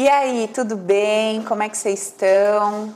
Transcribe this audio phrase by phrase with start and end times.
[0.00, 1.42] E aí, tudo bem?
[1.42, 2.94] Como é que vocês estão?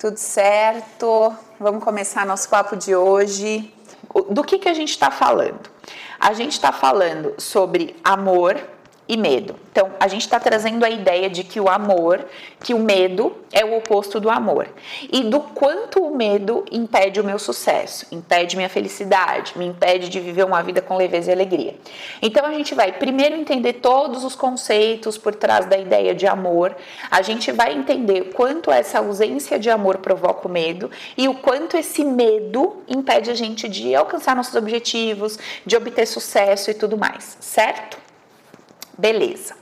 [0.00, 1.36] Tudo certo?
[1.60, 3.70] Vamos começar nosso papo de hoje.
[4.30, 5.68] Do que, que a gente está falando?
[6.18, 8.58] A gente está falando sobre amor,
[9.12, 9.54] e medo.
[9.70, 12.24] Então, a gente está trazendo a ideia de que o amor,
[12.60, 14.68] que o medo é o oposto do amor.
[15.10, 20.18] E do quanto o medo impede o meu sucesso, impede minha felicidade, me impede de
[20.18, 21.74] viver uma vida com leveza e alegria.
[22.22, 26.74] Então, a gente vai primeiro entender todos os conceitos por trás da ideia de amor,
[27.10, 31.76] a gente vai entender quanto essa ausência de amor provoca o medo e o quanto
[31.76, 37.36] esse medo impede a gente de alcançar nossos objetivos, de obter sucesso e tudo mais,
[37.40, 38.01] certo?
[39.02, 39.56] Beleza.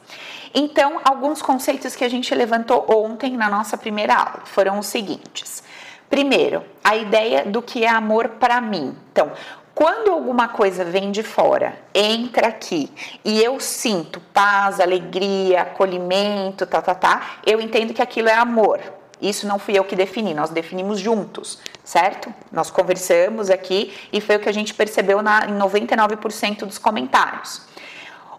[0.52, 5.62] Então, alguns conceitos que a gente levantou ontem na nossa primeira aula foram os seguintes.
[6.10, 8.94] Primeiro, a ideia do que é amor para mim.
[9.10, 9.32] Então,
[9.74, 12.92] quando alguma coisa vem de fora, entra aqui
[13.24, 18.78] e eu sinto paz, alegria, acolhimento, tá, tá, tá, eu entendo que aquilo é amor.
[19.22, 22.34] Isso não fui eu que defini, nós definimos juntos, certo?
[22.52, 27.69] Nós conversamos aqui e foi o que a gente percebeu na, em 99% dos comentários.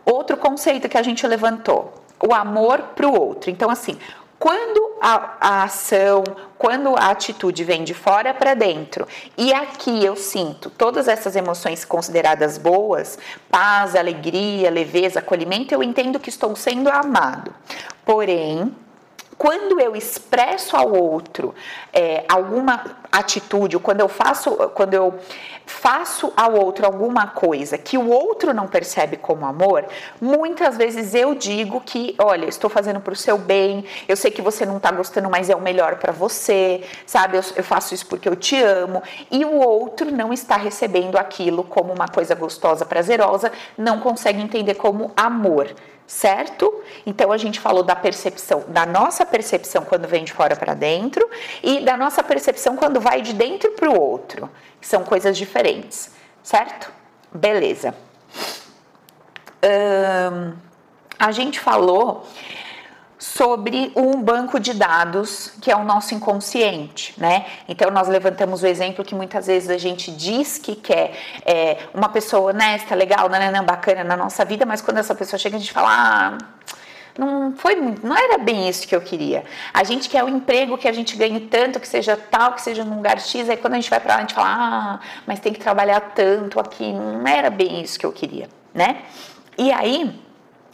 [0.05, 3.49] Outro conceito que a gente levantou, o amor para o outro.
[3.49, 3.97] Então, assim,
[4.41, 6.23] quando a, a, ação,
[6.57, 9.07] quando a atitude vem de fora para dentro
[9.37, 13.19] e aqui eu sinto todas essas emoções consideradas boas,
[13.51, 17.53] paz, alegria, leveza, acolhimento, eu entendo que estou sendo amado.
[18.03, 18.75] Porém,
[19.37, 21.53] quando eu expresso ao outro
[21.93, 25.19] é, alguma atitude, quando eu faço, quando eu
[25.65, 29.85] faço ao outro alguma coisa que o outro não percebe como amor,
[30.19, 34.41] muitas vezes eu digo que, olha, estou fazendo para o seu bem, eu sei que
[34.41, 37.37] você não está gostando, mas é o melhor para você, sabe?
[37.37, 41.63] Eu, eu faço isso porque eu te amo, e o outro não está recebendo aquilo
[41.63, 45.73] como uma coisa gostosa, prazerosa, não consegue entender como amor
[46.11, 46.81] certo?
[47.05, 51.27] Então a gente falou da percepção, da nossa percepção quando vem de fora para dentro
[51.63, 56.91] e da nossa percepção quando vai de dentro para o outro, são coisas diferentes, certo?
[57.33, 57.93] Beleza.
[61.19, 62.25] a gente falou
[63.21, 67.45] sobre um banco de dados que é o nosso inconsciente, né?
[67.67, 71.13] Então nós levantamos o exemplo que muitas vezes a gente diz que quer
[71.45, 75.55] é, uma pessoa honesta, legal, nananã, bacana na nossa vida, mas quando essa pessoa chega
[75.55, 76.37] a gente fala, ah,
[77.17, 79.43] não foi não era bem isso que eu queria.
[79.73, 82.61] A gente quer o um emprego que a gente ganhe tanto, que seja tal, que
[82.61, 84.99] seja num lugar X, aí quando a gente vai para lá a gente fala, ah,
[85.25, 89.01] mas tem que trabalhar tanto aqui, não era bem isso que eu queria, né?
[89.57, 90.19] E aí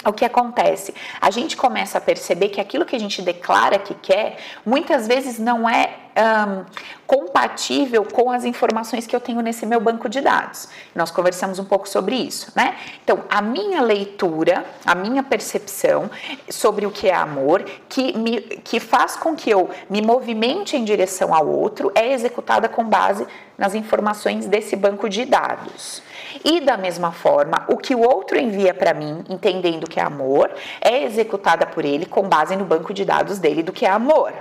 [0.10, 0.94] o que acontece?
[1.20, 5.40] A gente começa a perceber que aquilo que a gente declara que quer, muitas vezes
[5.40, 6.66] não é um,
[7.06, 10.68] compatível com as informações que eu tenho nesse meu banco de dados.
[10.96, 12.76] Nós conversamos um pouco sobre isso, né?
[13.04, 16.10] Então, a minha leitura, a minha percepção
[16.50, 20.84] sobre o que é amor, que, me, que faz com que eu me movimente em
[20.84, 23.26] direção ao outro, é executada com base
[23.58, 26.02] nas informações desse banco de dados.
[26.44, 30.52] E da mesma forma, o que o outro envia para mim, entendendo que é amor,
[30.82, 34.34] é executada por ele com base no banco de dados dele do que é amor.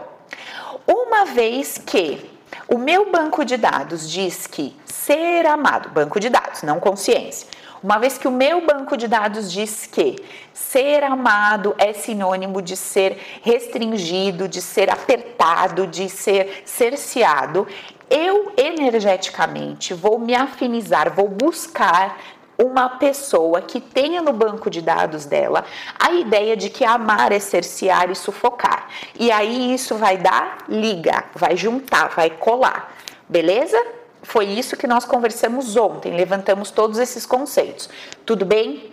[0.87, 2.31] Uma vez que
[2.69, 7.49] o meu banco de dados diz que ser amado, banco de dados, não consciência.
[7.87, 10.17] Uma vez que o meu banco de dados diz que
[10.53, 17.65] ser amado é sinônimo de ser restringido, de ser apertado, de ser cerceado,
[18.11, 22.19] eu energeticamente vou me afinizar, vou buscar
[22.59, 25.65] uma pessoa que tenha no banco de dados dela
[25.97, 28.89] a ideia de que amar é cercear e sufocar.
[29.17, 32.93] E aí isso vai dar liga, vai juntar, vai colar.
[33.29, 33.81] Beleza?
[34.27, 37.89] Foi isso que nós conversamos ontem, levantamos todos esses conceitos.
[38.25, 38.93] Tudo bem?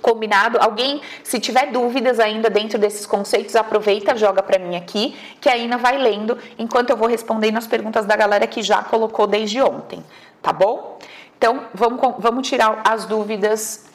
[0.00, 0.58] Combinado?
[0.60, 5.56] Alguém, se tiver dúvidas ainda dentro desses conceitos, aproveita, joga para mim aqui, que a
[5.56, 9.60] Ina vai lendo enquanto eu vou respondendo as perguntas da galera que já colocou desde
[9.60, 10.04] ontem,
[10.40, 10.98] tá bom?
[11.36, 13.86] Então, vamos, vamos tirar as dúvidas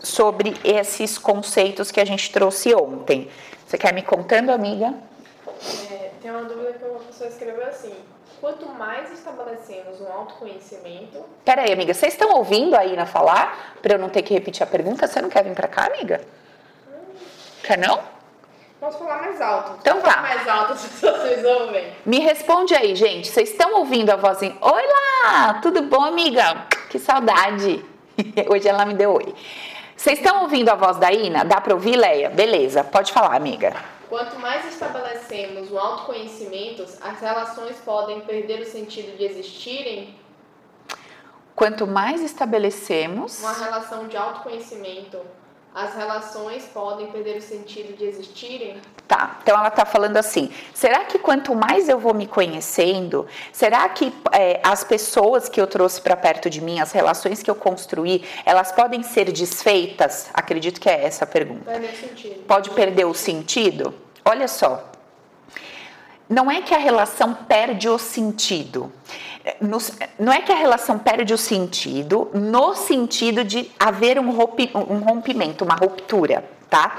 [0.00, 3.30] sobre esses conceitos que a gente trouxe ontem.
[3.64, 4.92] Você quer me contando, amiga?
[5.88, 7.94] É, tem uma dúvida que uma pessoa escreveu assim:
[8.40, 11.22] Quanto mais estabelecemos um autoconhecimento.
[11.44, 13.76] Pera aí, amiga, vocês estão ouvindo a Ina falar?
[13.82, 15.06] Para eu não ter que repetir a pergunta?
[15.06, 16.22] Você não quer vir para cá, amiga?
[16.88, 17.14] Hum.
[17.62, 18.00] Quer não?
[18.80, 19.72] Posso falar mais alto.
[19.80, 20.22] Então tá.
[20.22, 21.92] mais alto se vocês ouvem.
[22.06, 23.28] Me responde aí, gente.
[23.28, 24.56] Vocês estão ouvindo a vozinha?
[24.58, 24.82] Oi
[25.22, 26.66] lá, tudo bom, amiga?
[26.88, 27.84] Que saudade.
[28.48, 29.34] Hoje ela me deu oi.
[29.94, 31.44] Vocês estão ouvindo a voz da Ina?
[31.44, 32.30] Dá para ouvir, Leia?
[32.30, 33.74] Beleza, pode falar, amiga.
[34.10, 40.18] Quanto mais estabelecemos o autoconhecimento, as relações podem perder o sentido de existirem?
[41.54, 43.38] Quanto mais estabelecemos.
[43.38, 45.16] Uma relação de autoconhecimento,
[45.74, 48.80] as relações podem perder o sentido de existirem?
[49.06, 53.88] Tá, então ela está falando assim: será que quanto mais eu vou me conhecendo, será
[53.88, 57.54] que é, as pessoas que eu trouxe para perto de mim, as relações que eu
[57.54, 60.28] construí, elas podem ser desfeitas?
[60.34, 61.70] Acredito que é essa a pergunta.
[61.70, 62.44] Perder sentido.
[62.46, 63.94] Pode perder o sentido?
[64.24, 64.90] Olha só,
[66.28, 68.92] não é que a relação perde o sentido.
[70.18, 75.74] Não é que a relação perde o sentido no sentido de haver um rompimento, uma
[75.74, 76.98] ruptura, tá?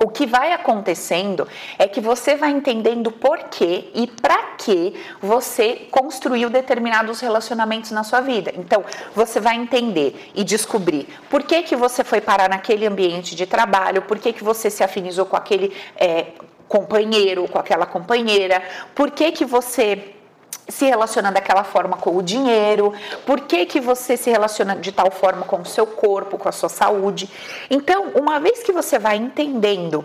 [0.00, 5.88] O que vai acontecendo é que você vai entendendo por quê e para que você
[5.90, 8.52] construiu determinados relacionamentos na sua vida.
[8.56, 13.44] Então, você vai entender e descobrir por que, que você foi parar naquele ambiente de
[13.44, 16.26] trabalho, por que, que você se afinizou com aquele é,
[16.68, 18.62] companheiro, com aquela companheira,
[18.94, 20.14] por que, que você
[20.68, 22.92] se relaciona daquela forma com o dinheiro,
[23.24, 26.52] por que, que você se relaciona de tal forma com o seu corpo, com a
[26.52, 27.30] sua saúde.
[27.70, 30.04] Então, uma vez que você vai entendendo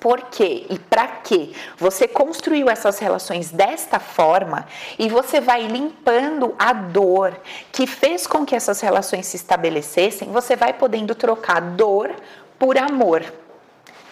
[0.00, 4.66] por quê e para que você construiu essas relações desta forma
[4.98, 7.36] e você vai limpando a dor
[7.72, 12.14] que fez com que essas relações se estabelecessem, você vai podendo trocar dor
[12.58, 13.24] por amor,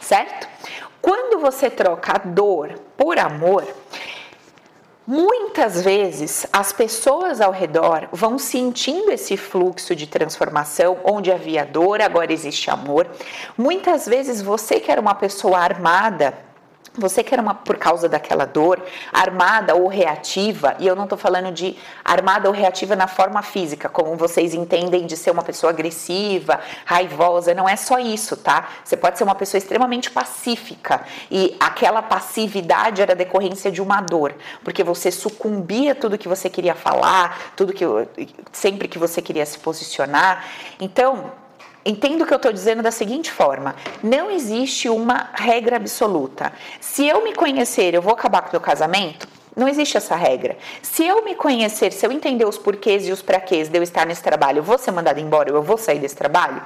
[0.00, 0.49] certo?
[1.00, 3.65] Quando você troca dor por amor,
[5.06, 12.00] Muitas vezes as pessoas ao redor vão sentindo esse fluxo de transformação, onde havia dor,
[12.00, 13.06] agora existe amor.
[13.56, 16.37] Muitas vezes você que era uma pessoa armada,
[16.98, 18.82] você que era uma por causa daquela dor,
[19.12, 23.88] armada ou reativa, e eu não estou falando de armada ou reativa na forma física,
[23.88, 28.69] como vocês entendem de ser uma pessoa agressiva, raivosa, não é só isso, tá?
[28.84, 34.34] Você pode ser uma pessoa extremamente pacífica e aquela passividade era decorrência de uma dor,
[34.64, 37.84] porque você sucumbia tudo que você queria falar, tudo que
[38.52, 40.44] sempre que você queria se posicionar.
[40.81, 41.32] Então,
[41.88, 46.53] Entendo o que eu estou dizendo da seguinte forma: não existe uma regra absoluta.
[46.81, 49.29] Se eu me conhecer, eu vou acabar com o meu casamento?
[49.55, 50.59] Não existe essa regra.
[50.83, 54.05] Se eu me conhecer, se eu entender os porquês e os praquês de eu estar
[54.05, 56.61] nesse trabalho, eu vou ser mandada embora, eu vou sair desse trabalho?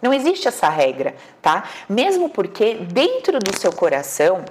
[0.00, 1.64] Não existe essa regra, tá?
[1.86, 4.44] Mesmo porque dentro do seu coração,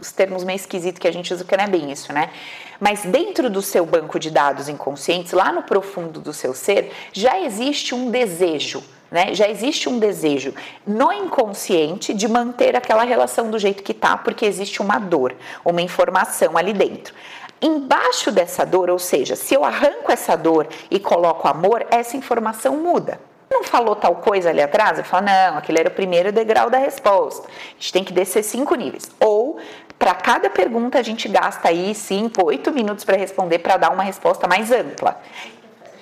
[0.00, 2.30] os termos meio esquisitos que a gente usa, que não é bem isso, né?
[2.78, 7.38] Mas dentro do seu banco de dados inconscientes, lá no profundo do seu ser, já
[7.40, 9.34] existe um desejo, né?
[9.34, 10.54] Já existe um desejo
[10.86, 15.82] no inconsciente de manter aquela relação do jeito que tá, porque existe uma dor, uma
[15.82, 17.14] informação ali dentro.
[17.60, 22.78] Embaixo dessa dor, ou seja, se eu arranco essa dor e coloco amor, essa informação
[22.78, 23.20] muda
[23.50, 24.98] não falou tal coisa ali atrás?
[24.98, 27.48] Eu falo, não, aquele era o primeiro degrau da resposta.
[27.48, 29.10] A gente tem que descer cinco níveis.
[29.18, 29.58] Ou,
[30.00, 34.02] para cada pergunta, a gente gasta aí cinco, oito minutos para responder para dar uma
[34.02, 35.20] resposta mais ampla.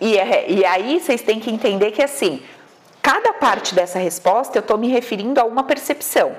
[0.00, 2.40] E, é, e aí vocês têm que entender que assim,
[3.02, 6.30] cada parte dessa resposta eu estou me referindo a uma percepção.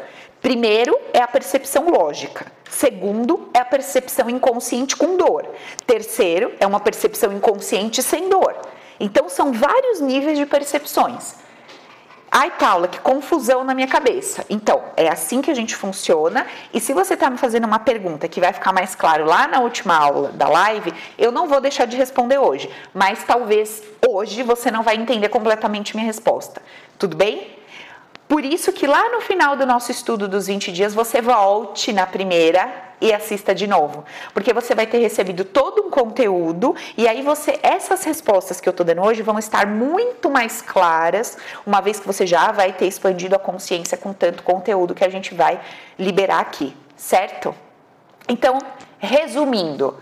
[0.41, 2.50] Primeiro é a percepção lógica.
[2.69, 5.45] Segundo é a percepção inconsciente com dor.
[5.85, 8.56] Terceiro é uma percepção inconsciente sem dor.
[8.97, 11.35] Então são vários níveis de percepções.
[12.31, 14.45] Ai, Paula, que confusão na minha cabeça.
[14.49, 16.45] Então, é assim que a gente funciona.
[16.71, 19.59] E se você está me fazendo uma pergunta que vai ficar mais claro lá na
[19.61, 22.69] última aula da live, eu não vou deixar de responder hoje.
[22.93, 26.61] Mas talvez hoje você não vai entender completamente minha resposta.
[26.99, 27.57] Tudo bem?
[28.27, 32.06] Por isso que lá no final do nosso estudo dos 20 dias, você volte na
[32.06, 34.03] primeira e assista de novo,
[34.33, 38.73] porque você vai ter recebido todo um conteúdo e aí você essas respostas que eu
[38.73, 42.87] tô dando hoje vão estar muito mais claras, uma vez que você já vai ter
[42.87, 45.59] expandido a consciência com tanto conteúdo que a gente vai
[45.97, 47.56] liberar aqui, certo?
[48.27, 48.59] Então,
[48.99, 49.97] resumindo,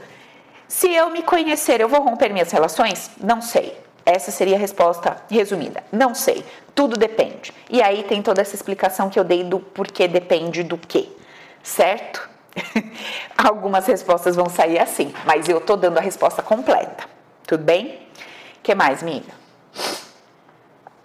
[0.67, 3.11] se eu me conhecer, eu vou romper minhas relações?
[3.23, 3.77] Não sei.
[4.05, 5.83] Essa seria a resposta resumida.
[5.91, 6.43] Não sei.
[6.73, 7.53] Tudo depende.
[7.69, 11.09] E aí tem toda essa explicação que eu dei do porquê depende do quê.
[11.61, 12.29] Certo?
[13.37, 17.05] Algumas respostas vão sair assim, mas eu tô dando a resposta completa.
[17.45, 18.07] Tudo bem?
[18.61, 19.33] Que mais, amiga?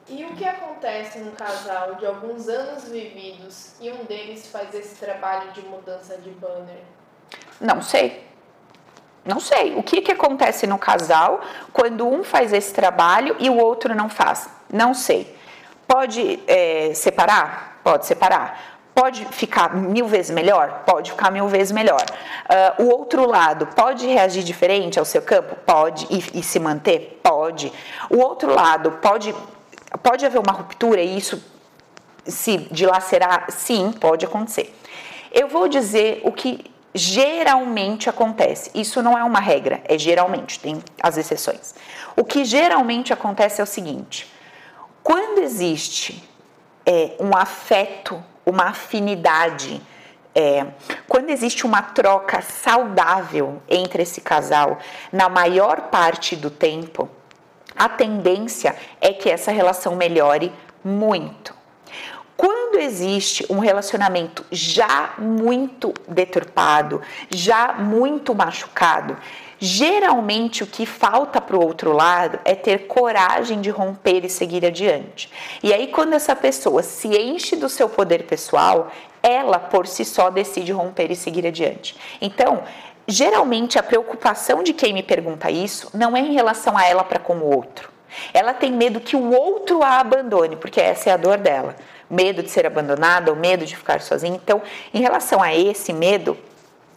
[0.08, 4.96] E o que acontece num casal de alguns anos vividos e um deles faz esse
[4.96, 6.82] trabalho de mudança de banner?
[7.60, 8.26] Não sei.
[9.24, 9.74] Não sei.
[9.76, 11.40] O que, que acontece no casal
[11.72, 14.48] quando um faz esse trabalho e o outro não faz?
[14.70, 15.34] Não sei.
[15.86, 17.80] Pode é, separar?
[17.84, 18.71] Pode separar.
[18.94, 20.82] Pode ficar mil vezes melhor?
[20.84, 22.04] Pode ficar mil vezes melhor.
[22.78, 25.56] Uh, o outro lado pode reagir diferente ao seu campo?
[25.64, 26.06] Pode.
[26.10, 27.18] E, e, se manter?
[27.22, 27.72] Pode.
[28.10, 29.34] O outro lado pode,
[30.02, 31.42] pode haver uma ruptura e isso
[32.26, 33.46] se dilacerar?
[33.50, 34.74] Sim, pode acontecer.
[35.32, 36.62] Eu vou dizer o que
[36.94, 38.70] geralmente acontece.
[38.74, 41.74] Isso não é uma regra, é geralmente, tem as exceções.
[42.14, 44.30] O que geralmente acontece é o seguinte:
[45.02, 46.22] quando existe
[46.84, 49.82] é, um afeto, uma afinidade.
[50.34, 50.66] É,
[51.06, 54.78] quando existe uma troca saudável entre esse casal,
[55.12, 57.08] na maior parte do tempo,
[57.76, 60.52] a tendência é que essa relação melhore
[60.84, 61.54] muito.
[62.36, 69.16] Quando existe um relacionamento já muito deturpado, já muito machucado,
[69.64, 74.66] geralmente o que falta para o outro lado é ter coragem de romper e seguir
[74.66, 75.30] adiante.
[75.62, 78.90] E aí, quando essa pessoa se enche do seu poder pessoal,
[79.22, 81.96] ela por si só decide romper e seguir adiante.
[82.20, 82.64] Então,
[83.06, 87.20] geralmente a preocupação de quem me pergunta isso não é em relação a ela para
[87.20, 87.88] com o outro.
[88.34, 91.76] Ela tem medo que o outro a abandone, porque essa é a dor dela.
[92.10, 94.40] Medo de ser abandonada, o medo de ficar sozinha.
[94.42, 94.60] Então,
[94.92, 96.36] em relação a esse medo,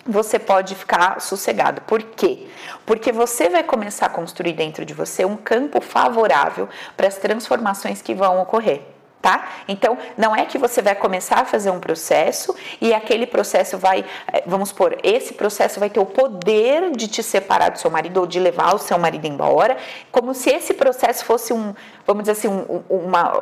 [0.05, 1.81] você pode ficar sossegado.
[1.81, 2.47] Por quê?
[2.85, 8.01] Porque você vai começar a construir dentro de você um campo favorável para as transformações
[8.01, 8.95] que vão ocorrer
[9.25, 9.43] tá?
[9.67, 14.05] Então, não é que você vai começar a fazer um processo e aquele processo vai,
[14.31, 18.17] eh, vamos supor, esse processo vai ter o poder de te separar do seu marido
[18.19, 19.77] ou de levar o seu marido embora,
[20.11, 21.73] como se esse processo fosse um,
[22.05, 23.41] vamos dizer assim, um, uma,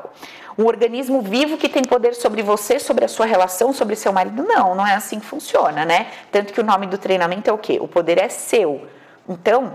[0.58, 4.44] um organismo vivo que tem poder sobre você, sobre a sua relação, sobre seu marido.
[4.44, 6.12] Não, não é assim que funciona, né?
[6.32, 7.80] Tanto que o nome do treinamento é o quê?
[7.82, 8.88] O poder é seu.
[9.28, 9.74] Então,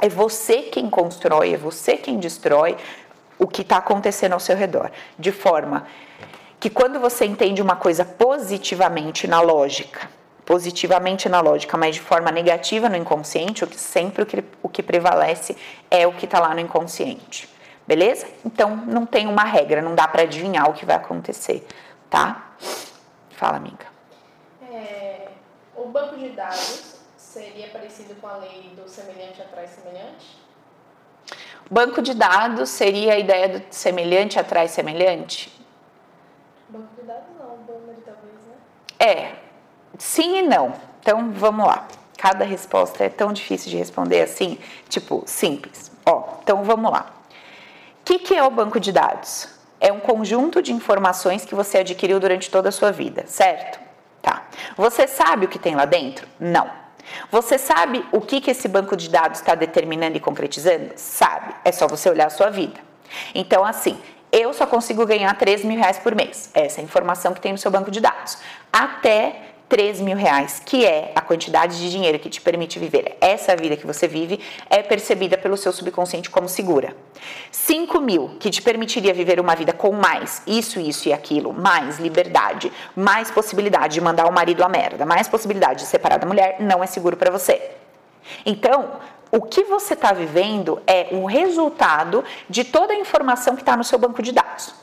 [0.00, 2.76] é você quem constrói, é você quem destrói,
[3.38, 5.86] o que está acontecendo ao seu redor, de forma
[6.60, 10.08] que quando você entende uma coisa positivamente na lógica,
[10.44, 14.68] positivamente na lógica, mas de forma negativa no inconsciente, o que sempre o que, o
[14.68, 15.56] que prevalece
[15.90, 17.51] é o que está lá no inconsciente.
[17.86, 18.28] Beleza?
[18.44, 21.66] Então não tem uma regra, não dá para adivinhar o que vai acontecer,
[22.08, 22.52] tá?
[23.30, 23.86] Fala, amiga.
[24.70, 25.28] É,
[25.76, 30.40] o banco de dados seria parecido com a lei do semelhante atrai semelhante?
[31.70, 35.50] Banco de dados seria a ideia do semelhante atrai semelhante?
[36.68, 38.56] Banco de dados não, banner talvez, né?
[38.98, 39.34] É,
[39.98, 40.74] sim e não.
[41.00, 41.88] Então vamos lá.
[42.16, 44.58] Cada resposta é tão difícil de responder assim,
[44.88, 45.90] tipo, simples.
[46.06, 47.10] Ó, então vamos lá.
[48.12, 49.48] Que, que é o banco de dados?
[49.80, 53.80] É um conjunto de informações que você adquiriu durante toda a sua vida, certo?
[54.20, 54.46] Tá.
[54.76, 56.28] Você sabe o que tem lá dentro?
[56.38, 56.70] Não.
[57.30, 60.92] Você sabe o que, que esse banco de dados está determinando e concretizando?
[60.94, 61.54] Sabe.
[61.64, 62.78] É só você olhar a sua vida.
[63.34, 63.98] Então, assim,
[64.30, 66.50] eu só consigo ganhar 3 mil reais por mês.
[66.52, 68.36] Essa é a informação que tem no seu banco de dados.
[68.70, 73.56] Até 3 mil reais, que é a quantidade de dinheiro que te permite viver essa
[73.56, 74.38] vida que você vive,
[74.68, 76.94] é percebida pelo seu subconsciente como segura.
[77.50, 81.98] 5 mil, que te permitiria viver uma vida com mais isso, isso e aquilo, mais
[81.98, 86.56] liberdade, mais possibilidade de mandar o marido à merda, mais possibilidade de separar da mulher,
[86.60, 87.70] não é seguro para você.
[88.44, 89.00] Então,
[89.30, 93.84] o que você está vivendo é o resultado de toda a informação que está no
[93.84, 94.74] seu banco de dados.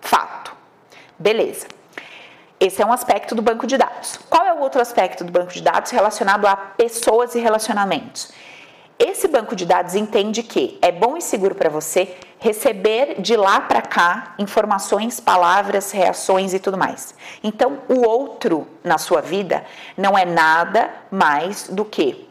[0.00, 0.56] Fato.
[1.18, 1.77] Beleza.
[2.60, 4.18] Esse é um aspecto do banco de dados.
[4.28, 8.32] Qual é o outro aspecto do banco de dados relacionado a pessoas e relacionamentos?
[8.98, 13.60] Esse banco de dados entende que é bom e seguro para você receber de lá
[13.60, 17.14] para cá informações, palavras, reações e tudo mais.
[17.44, 19.64] Então, o outro na sua vida
[19.96, 22.28] não é nada mais do que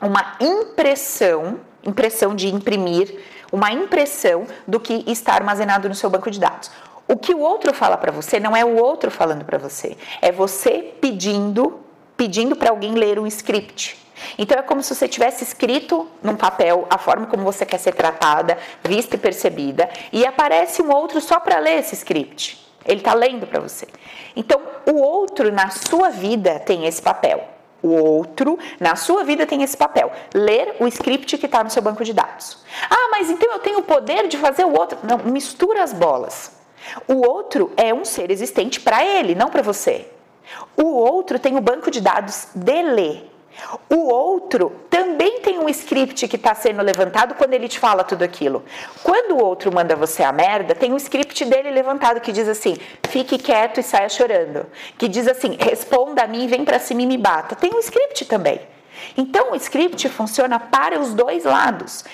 [0.00, 6.40] uma impressão, impressão de imprimir, uma impressão do que está armazenado no seu banco de
[6.40, 6.70] dados.
[7.08, 10.32] O que o outro fala para você não é o outro falando para você, é
[10.32, 11.80] você pedindo,
[12.16, 14.04] pedindo para alguém ler um script.
[14.36, 17.94] Então é como se você tivesse escrito num papel a forma como você quer ser
[17.94, 22.66] tratada, vista e percebida, e aparece um outro só para ler esse script.
[22.84, 23.86] Ele está lendo para você.
[24.34, 27.48] Então o outro na sua vida tem esse papel.
[27.82, 30.10] O outro na sua vida tem esse papel.
[30.34, 32.64] Ler o script que está no seu banco de dados.
[32.90, 34.98] Ah, mas então eu tenho o poder de fazer o outro.
[35.02, 36.55] Não, mistura as bolas.
[37.06, 40.06] O outro é um ser existente para ele, não para você.
[40.76, 43.30] O outro tem o banco de dados dele.
[43.88, 48.22] O outro também tem um script que está sendo levantado quando ele te fala tudo
[48.22, 48.62] aquilo.
[49.02, 52.76] Quando o outro manda você a merda, tem um script dele levantado que diz assim:
[53.08, 54.66] fique quieto e saia chorando.
[54.98, 57.56] Que diz assim: responda a mim, vem para cima e me bata.
[57.56, 58.60] Tem um script também.
[59.16, 62.04] Então o script funciona para os dois lados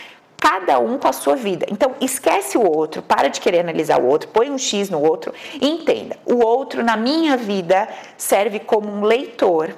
[0.42, 1.64] cada um com a sua vida.
[1.70, 5.32] Então, esquece o outro, para de querer analisar o outro, põe um X no outro
[5.60, 9.72] e entenda: o outro na minha vida serve como um leitor,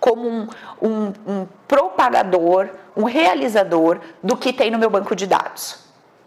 [0.00, 0.48] como um,
[0.82, 5.78] um, um propagador, um realizador do que tem no meu banco de dados.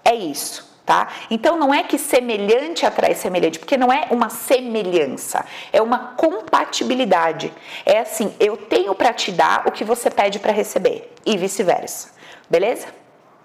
[0.05, 0.65] É isso.
[0.85, 1.09] Tá?
[1.29, 7.51] Então não é que semelhante atrai semelhante, porque não é uma semelhança, é uma compatibilidade.
[7.85, 12.11] É assim, eu tenho para te dar o que você pede para receber e vice-versa.
[12.49, 12.87] Beleza?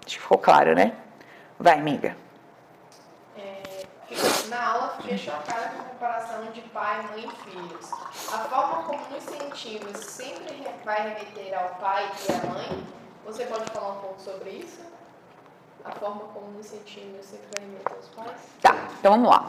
[0.05, 0.93] Acho que ficou claro, né?
[1.59, 2.17] Vai, amiga.
[3.37, 3.63] É,
[4.49, 7.93] Na aula fiquei chocada com a comparação de pai, mãe e filhos.
[8.33, 12.87] A forma como nos sentimos sempre vai remeter ao pai e à mãe?
[13.25, 14.81] Você pode falar um pouco sobre isso?
[15.85, 18.41] A forma como nos sentimos sempre vai remeter aos pais?
[18.61, 19.49] Tá, então vamos lá.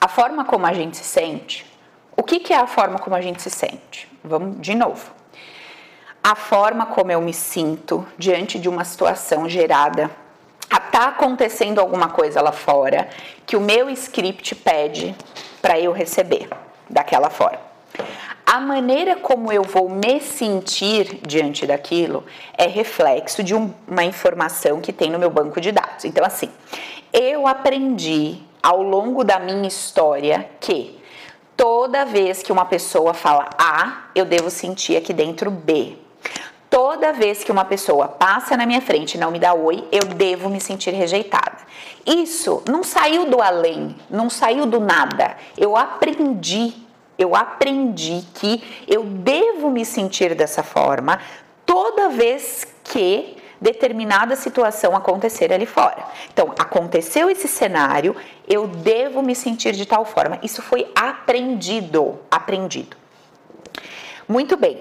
[0.00, 1.66] A forma como a gente se sente.
[2.16, 4.10] O que, que é a forma como a gente se sente?
[4.22, 5.12] Vamos de novo.
[6.22, 10.10] A forma como eu me sinto diante de uma situação gerada
[10.70, 13.08] está acontecendo alguma coisa lá fora
[13.46, 15.16] que o meu script pede
[15.62, 16.48] para eu receber
[16.90, 17.60] daquela forma.
[18.44, 22.24] A maneira como eu vou me sentir diante daquilo
[22.58, 26.04] é reflexo de um, uma informação que tem no meu banco de dados.
[26.04, 26.50] Então, assim,
[27.12, 31.00] eu aprendi ao longo da minha história que
[31.56, 35.96] toda vez que uma pessoa fala A, eu devo sentir aqui dentro B.
[36.70, 40.04] Toda vez que uma pessoa passa na minha frente e não me dá oi, eu
[40.04, 41.58] devo me sentir rejeitada.
[42.06, 45.36] Isso não saiu do além, não saiu do nada.
[45.58, 46.72] Eu aprendi,
[47.18, 51.18] eu aprendi que eu devo me sentir dessa forma
[51.66, 56.04] toda vez que determinada situação acontecer ali fora.
[56.32, 58.14] Então, aconteceu esse cenário,
[58.48, 60.38] eu devo me sentir de tal forma.
[60.40, 62.96] Isso foi aprendido, aprendido.
[64.26, 64.80] Muito bem.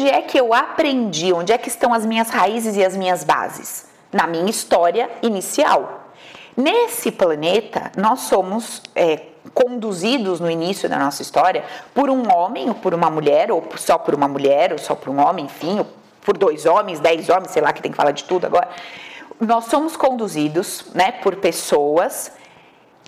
[0.00, 1.32] É que eu aprendi?
[1.32, 3.86] Onde é que estão as minhas raízes e as minhas bases?
[4.10, 6.08] Na minha história inicial.
[6.56, 9.22] Nesse planeta, nós somos é,
[9.52, 13.98] conduzidos no início da nossa história por um homem ou por uma mulher, ou só
[13.98, 15.86] por uma mulher, ou só por um homem, enfim, ou
[16.20, 18.68] por dois homens, dez homens, sei lá que tem que falar de tudo agora.
[19.40, 22.32] Nós somos conduzidos né, por pessoas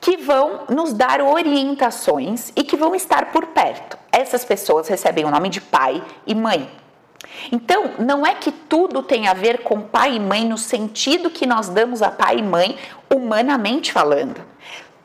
[0.04, 3.96] que vão nos dar orientações e que vão estar por perto.
[4.12, 6.70] Essas pessoas recebem o nome de pai e mãe.
[7.50, 11.46] Então, não é que tudo tem a ver com pai e mãe no sentido que
[11.46, 12.76] nós damos a pai e mãe
[13.10, 14.44] humanamente falando.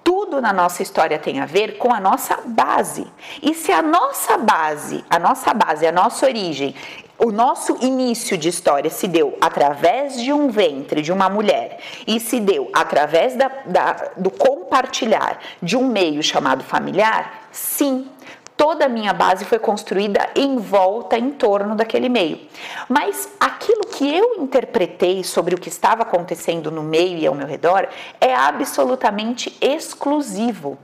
[0.03, 3.07] Tudo na nossa história tem a ver com a nossa base.
[3.41, 6.75] E se a nossa base, a nossa base, a nossa origem
[7.19, 12.19] o nosso início de história se deu através de um ventre de uma mulher e
[12.19, 18.07] se deu através da, da, do compartilhar de um meio chamado familiar, sim,
[18.55, 22.39] toda a minha base foi construída em volta, em torno daquele meio.
[22.87, 27.47] Mas aquilo que eu interpretei sobre o que estava acontecendo no meio e ao meu
[27.47, 27.87] redor
[28.21, 30.77] é absolutamente exclusivo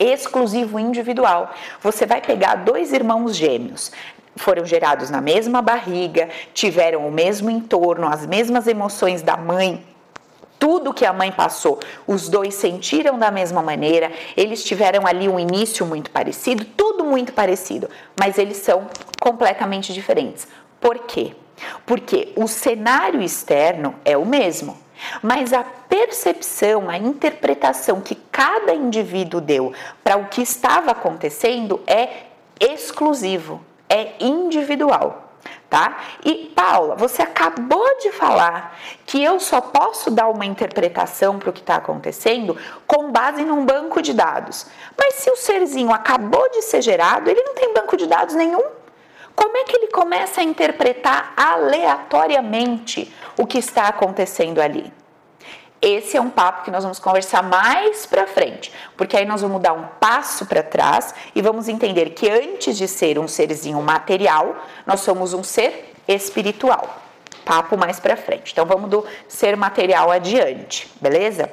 [0.00, 1.52] exclusivo individual.
[1.80, 3.92] Você vai pegar dois irmãos gêmeos
[4.36, 9.84] foram gerados na mesma barriga, tiveram o mesmo entorno, as mesmas emoções da mãe.
[10.58, 15.38] Tudo que a mãe passou, os dois sentiram da mesma maneira, eles tiveram ali um
[15.38, 18.86] início muito parecido, tudo muito parecido, mas eles são
[19.20, 20.48] completamente diferentes.
[20.80, 21.34] Por quê?
[21.84, 24.78] Porque o cenário externo é o mesmo,
[25.22, 32.08] mas a percepção, a interpretação que cada indivíduo deu para o que estava acontecendo é
[32.58, 33.60] exclusivo
[33.94, 35.30] é individual,
[35.70, 35.98] tá?
[36.24, 38.76] E Paula, você acabou de falar
[39.06, 43.64] que eu só posso dar uma interpretação para o que está acontecendo com base num
[43.64, 44.66] banco de dados.
[44.98, 48.64] Mas se o serzinho acabou de ser gerado, ele não tem banco de dados nenhum.
[49.36, 54.92] Como é que ele começa a interpretar aleatoriamente o que está acontecendo ali?
[55.86, 59.60] Esse é um papo que nós vamos conversar mais para frente, porque aí nós vamos
[59.60, 64.56] dar um passo para trás e vamos entender que antes de ser um serzinho material,
[64.86, 67.02] nós somos um ser espiritual.
[67.44, 68.52] Papo mais para frente.
[68.52, 71.50] Então vamos do ser material adiante, beleza?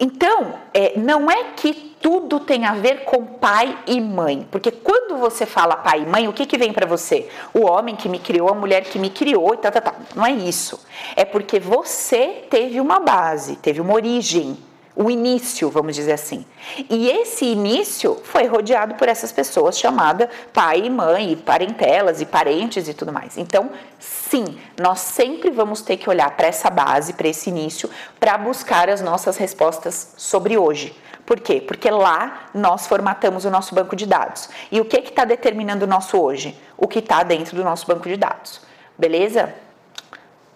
[0.00, 5.18] Então, é, não é que tudo tem a ver com pai e mãe, porque quando
[5.18, 7.28] você fala pai e mãe, o que, que vem para você?
[7.52, 9.94] O homem que me criou, a mulher que me criou e tal, tal, tal.
[10.14, 10.80] Não é isso.
[11.16, 14.56] É porque você teve uma base, teve uma origem,
[14.98, 16.44] o início, vamos dizer assim.
[16.90, 22.26] E esse início foi rodeado por essas pessoas chamada pai e mãe, e parentelas e
[22.26, 23.38] parentes e tudo mais.
[23.38, 28.36] Então, sim, nós sempre vamos ter que olhar para essa base, para esse início, para
[28.36, 30.92] buscar as nossas respostas sobre hoje.
[31.24, 31.60] Por quê?
[31.60, 34.48] Porque lá nós formatamos o nosso banco de dados.
[34.72, 36.60] E o que está determinando o nosso hoje?
[36.76, 38.60] O que está dentro do nosso banco de dados.
[38.98, 39.54] Beleza?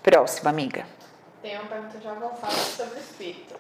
[0.03, 0.85] Próxima, amiga.
[1.41, 3.52] Tem uma pergunta vou falar sobre espírito.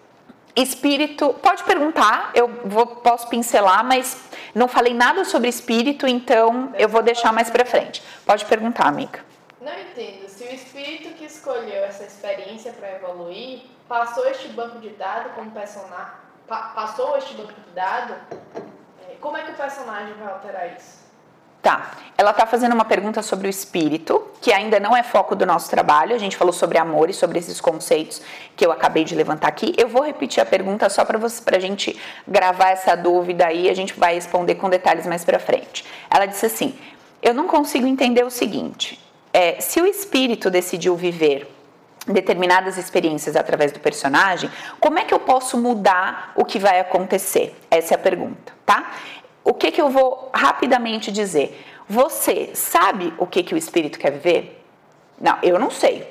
[0.54, 4.18] Espírito, pode perguntar, eu vou, posso pincelar, mas
[4.54, 8.02] não falei nada sobre espírito, então eu vou deixar mais para frente.
[8.26, 9.24] Pode perguntar, amiga.
[9.60, 10.28] Não entendo.
[10.28, 15.50] Se o espírito que escolheu essa experiência para evoluir passou este banco de dados como
[15.52, 16.12] personagem,
[16.46, 18.16] pa passou este banco de dados,
[19.08, 21.01] é, como é que o personagem vai alterar isso?
[21.62, 21.92] Tá.
[22.18, 25.70] Ela está fazendo uma pergunta sobre o espírito, que ainda não é foco do nosso
[25.70, 26.14] trabalho.
[26.14, 28.20] A gente falou sobre amor e sobre esses conceitos
[28.56, 29.72] que eu acabei de levantar aqui.
[29.78, 33.70] Eu vou repetir a pergunta só para a gente gravar essa dúvida aí.
[33.70, 35.84] A gente vai responder com detalhes mais para frente.
[36.10, 36.74] Ela disse assim:
[37.22, 39.00] Eu não consigo entender o seguinte.
[39.32, 41.48] É, se o espírito decidiu viver
[42.06, 47.56] determinadas experiências através do personagem, como é que eu posso mudar o que vai acontecer?
[47.70, 48.92] Essa é a pergunta, tá?
[49.44, 51.64] O que, que eu vou rapidamente dizer?
[51.88, 54.64] Você sabe o que, que o espírito quer viver?
[55.20, 56.06] Não, eu não sei.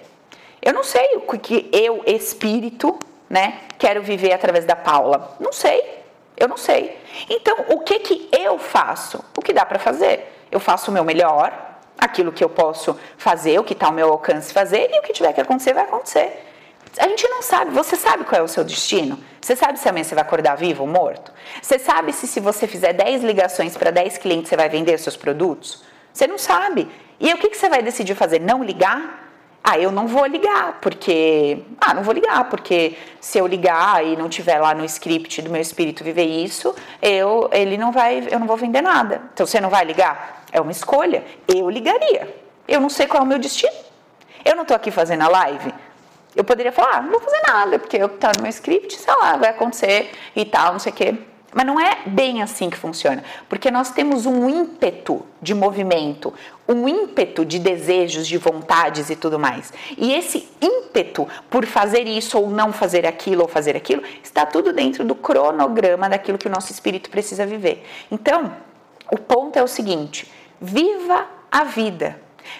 [0.61, 5.35] Eu não sei o que eu, espírito, né, quero viver através da Paula.
[5.39, 6.01] Não sei.
[6.37, 6.97] Eu não sei.
[7.29, 9.23] Então, o que que eu faço?
[9.37, 10.45] O que dá para fazer?
[10.51, 11.51] Eu faço o meu melhor,
[11.97, 15.13] aquilo que eu posso fazer, o que está ao meu alcance fazer, e o que
[15.13, 16.50] tiver que acontecer, vai acontecer.
[16.97, 17.71] A gente não sabe.
[17.71, 19.17] Você sabe qual é o seu destino?
[19.39, 21.31] Você sabe se amanhã você vai acordar vivo ou morto?
[21.61, 25.15] Você sabe se, se você fizer 10 ligações para 10 clientes você vai vender seus
[25.15, 25.83] produtos?
[26.13, 26.89] Você não sabe.
[27.19, 28.39] E o que, que você vai decidir fazer?
[28.39, 29.19] Não ligar?
[29.63, 31.59] Ah, eu não vou ligar, porque.
[31.79, 35.51] Ah, não vou ligar, porque se eu ligar e não tiver lá no script do
[35.51, 39.21] meu espírito viver isso, eu, ele não vai, eu não vou vender nada.
[39.33, 40.43] Então você não vai ligar?
[40.51, 41.23] É uma escolha.
[41.47, 42.35] Eu ligaria.
[42.67, 43.73] Eu não sei qual é o meu destino.
[44.43, 45.71] Eu não estou aqui fazendo a live
[46.35, 49.13] eu poderia falar, ah, não vou fazer nada, porque eu tá no meu script, sei
[49.19, 51.17] lá, vai acontecer e tal, não sei o quê.
[51.53, 56.33] Mas não é bem assim que funciona, porque nós temos um ímpeto de movimento,
[56.65, 59.73] um ímpeto de desejos, de vontades e tudo mais.
[59.97, 64.71] E esse ímpeto por fazer isso ou não fazer aquilo ou fazer aquilo, está tudo
[64.71, 67.85] dentro do cronograma daquilo que o nosso espírito precisa viver.
[68.09, 68.53] Então,
[69.11, 72.17] o ponto é o seguinte: viva a vida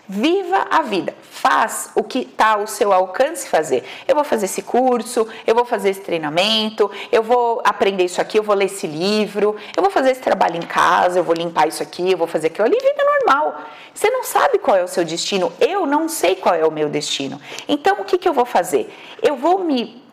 [0.08, 3.84] Viva a vida, faz o que está ao seu alcance fazer.
[4.08, 8.38] Eu vou fazer esse curso, eu vou fazer esse treinamento, eu vou aprender isso aqui,
[8.38, 11.68] eu vou ler esse livro, eu vou fazer esse trabalho em casa, eu vou limpar
[11.68, 13.62] isso aqui, eu vou fazer aquilo ali, vida normal.
[13.94, 16.90] Você não sabe qual é o seu destino, eu não sei qual é o meu
[16.90, 17.40] destino.
[17.68, 18.94] Então o que, que eu vou fazer?
[19.22, 20.04] Eu vou me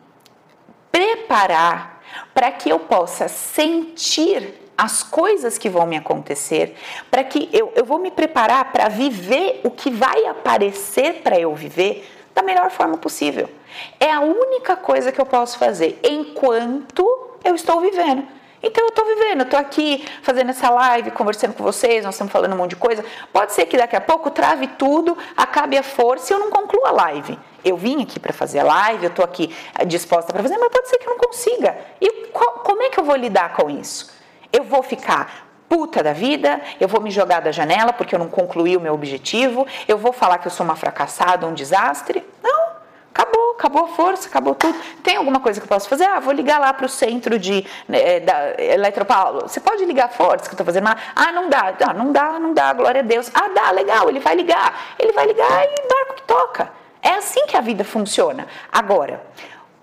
[0.91, 2.03] preparar
[2.35, 6.77] para que eu possa sentir as coisas que vão me acontecer,
[7.11, 11.53] para que eu, eu vou me preparar para viver o que vai aparecer para eu
[11.53, 13.51] viver da melhor forma possível.
[13.99, 17.05] É a única coisa que eu posso fazer enquanto
[17.45, 18.23] eu estou vivendo.
[18.63, 22.33] Então eu estou vivendo, eu estou aqui fazendo essa live, conversando com vocês, nós estamos
[22.33, 23.05] falando um monte de coisa.
[23.33, 26.89] Pode ser que daqui a pouco trave tudo, acabe a força e eu não conclua
[26.89, 27.37] a live.
[27.65, 29.55] Eu vim aqui para fazer a live, eu estou aqui
[29.87, 31.77] disposta para fazer, mas pode ser que eu não consiga.
[32.01, 34.18] E como é que eu vou lidar com isso?
[34.53, 38.29] Eu vou ficar puta da vida, eu vou me jogar da janela porque eu não
[38.29, 42.25] concluí o meu objetivo, eu vou falar que eu sou uma fracassada, um desastre.
[42.43, 42.69] Não,
[43.13, 44.79] acabou, acabou a força, acabou tudo.
[45.03, 46.05] Tem alguma coisa que eu posso fazer?
[46.05, 49.43] Ah, vou ligar lá para o centro de né, da Eletropaulo.
[49.43, 50.89] Você pode ligar forte que eu estou fazendo?
[50.89, 51.75] Ah, não dá.
[51.87, 53.31] Ah, não dá, não dá, glória a Deus.
[53.35, 54.97] Ah, dá, legal, ele vai ligar.
[54.99, 56.73] Ele vai ligar e barco que toca.
[57.03, 58.47] É assim que a vida funciona.
[58.73, 59.23] Agora,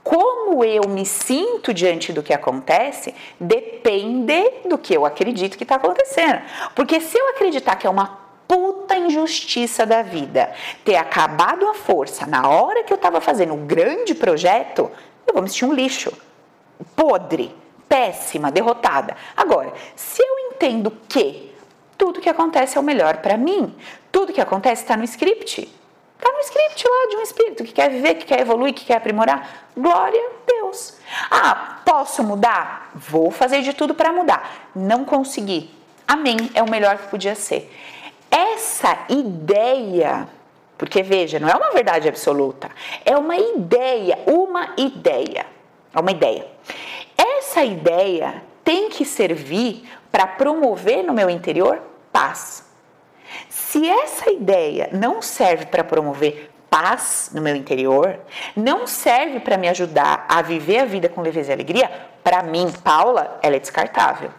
[0.06, 5.78] como eu me sinto diante do que acontece depende do que eu acredito que está
[5.78, 6.44] acontecendo.
[6.76, 12.28] Porque se eu acreditar que é uma puta injustiça da vida ter acabado a força
[12.28, 14.91] na hora que eu estava fazendo um grande projeto,
[15.26, 16.13] eu vou me sentir um lixo,
[16.96, 17.52] podre,
[17.89, 19.18] péssima, derrotada.
[19.36, 21.52] Agora, se eu entendo que
[21.98, 23.76] tudo que acontece é o melhor para mim,
[24.12, 25.68] tudo que acontece está no script,
[26.17, 28.97] Está no script lá de um espírito que quer viver, que quer evoluir, que quer
[28.97, 29.67] aprimorar.
[29.75, 30.97] Glória a Deus.
[31.30, 32.91] Ah, posso mudar?
[32.95, 34.69] Vou fazer de tudo para mudar.
[34.73, 35.69] Não consegui.
[36.08, 36.38] Amém.
[36.54, 37.71] É o melhor que podia ser.
[38.32, 40.28] Essa ideia,
[40.78, 42.69] porque veja, não é uma verdade absoluta,
[43.04, 45.45] é uma ideia, uma ideia.
[45.93, 46.47] É uma ideia.
[47.17, 52.64] Essa ideia tem que servir para promover no meu interior paz
[53.76, 58.18] se essa ideia não serve para promover paz no meu interior,
[58.56, 61.92] não serve para me ajudar a viver a vida com leveza e alegria,
[62.24, 64.32] para mim, Paula, ela é descartável.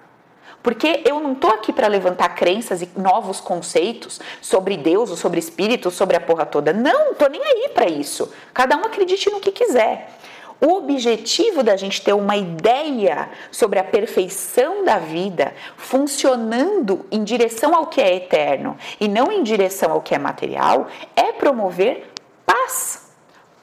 [0.62, 5.38] Porque eu não estou aqui para levantar crenças e novos conceitos sobre Deus, ou sobre
[5.38, 6.72] espírito, sobre a porra toda.
[6.72, 8.33] Não, estou nem aí para isso.
[8.55, 10.12] Cada um acredite no que quiser.
[10.61, 17.75] O objetivo da gente ter uma ideia sobre a perfeição da vida funcionando em direção
[17.75, 22.11] ao que é eterno e não em direção ao que é material é promover
[22.45, 23.05] paz.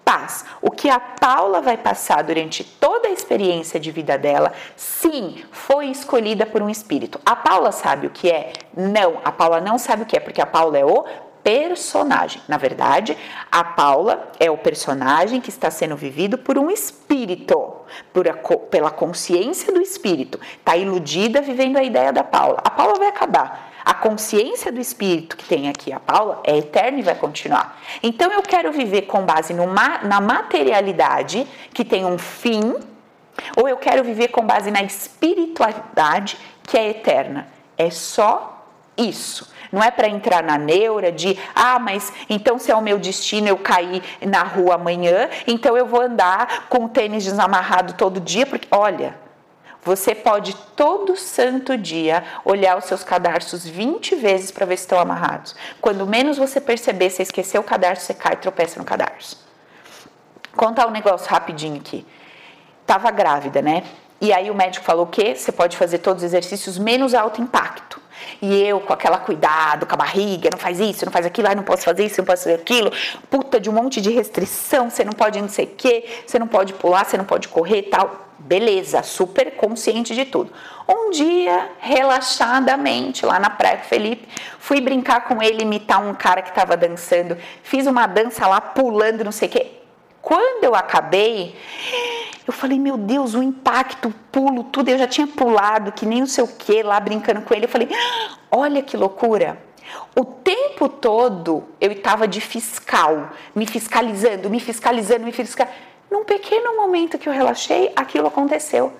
[0.05, 0.43] Paz.
[0.61, 5.87] O que a Paula vai passar durante toda a experiência de vida dela, sim, foi
[5.87, 7.19] escolhida por um espírito.
[7.25, 8.51] A Paula sabe o que é?
[8.75, 11.05] Não, a Paula não sabe o que é, porque a Paula é o
[11.43, 12.41] personagem.
[12.47, 13.17] Na verdade,
[13.51, 17.75] a Paula é o personagem que está sendo vivido por um espírito,
[18.13, 18.33] por a,
[18.69, 20.39] pela consciência do espírito.
[20.57, 22.59] Está iludida vivendo a ideia da Paula.
[22.63, 23.71] A Paula vai acabar.
[23.83, 27.77] A consciência do espírito que tem aqui a Paula é eterna e vai continuar.
[28.01, 32.73] Então eu quero viver com base na materialidade que tem um fim,
[33.57, 37.47] ou eu quero viver com base na espiritualidade que é eterna.
[37.77, 39.51] É só isso.
[39.73, 43.47] Não é para entrar na neura de, ah, mas então se é o meu destino
[43.47, 48.45] eu cair na rua amanhã, então eu vou andar com o tênis desamarrado todo dia,
[48.45, 49.17] porque olha,
[49.83, 54.99] você pode todo santo dia olhar os seus cadarços 20 vezes para ver se estão
[54.99, 55.55] amarrados.
[55.81, 59.43] Quando menos você perceber, você esqueceu o cadarço, você cai e tropeça no cadarço.
[60.55, 62.05] Contar um negócio rapidinho aqui.
[62.85, 63.83] Tava grávida, né?
[64.21, 67.92] E aí o médico falou que você pode fazer todos os exercícios menos alto impacto.
[68.41, 71.55] E eu, com aquela cuidado, com a barriga, não faz isso, não faz aquilo, ai,
[71.55, 72.91] não posso fazer isso, não posso fazer aquilo,
[73.29, 76.47] puta de um monte de restrição, você não pode não sei o quê, você não
[76.47, 78.23] pode pular, você não pode correr tal.
[78.39, 80.51] Beleza, super consciente de tudo.
[80.87, 84.27] Um dia, relaxadamente, lá na praia com o Felipe,
[84.59, 89.23] fui brincar com ele, imitar um cara que estava dançando, fiz uma dança lá, pulando,
[89.23, 89.71] não sei o quê.
[90.21, 91.55] Quando eu acabei,
[92.45, 96.19] eu falei, meu Deus, o impacto, o pulo, tudo, eu já tinha pulado, que nem
[96.19, 97.65] não sei o que, lá brincando com ele.
[97.65, 97.89] Eu falei,
[98.51, 99.57] olha que loucura.
[100.15, 105.77] O tempo todo eu estava de fiscal, me fiscalizando, me fiscalizando, me fiscalizando.
[106.11, 108.93] Num pequeno momento que eu relaxei, aquilo aconteceu.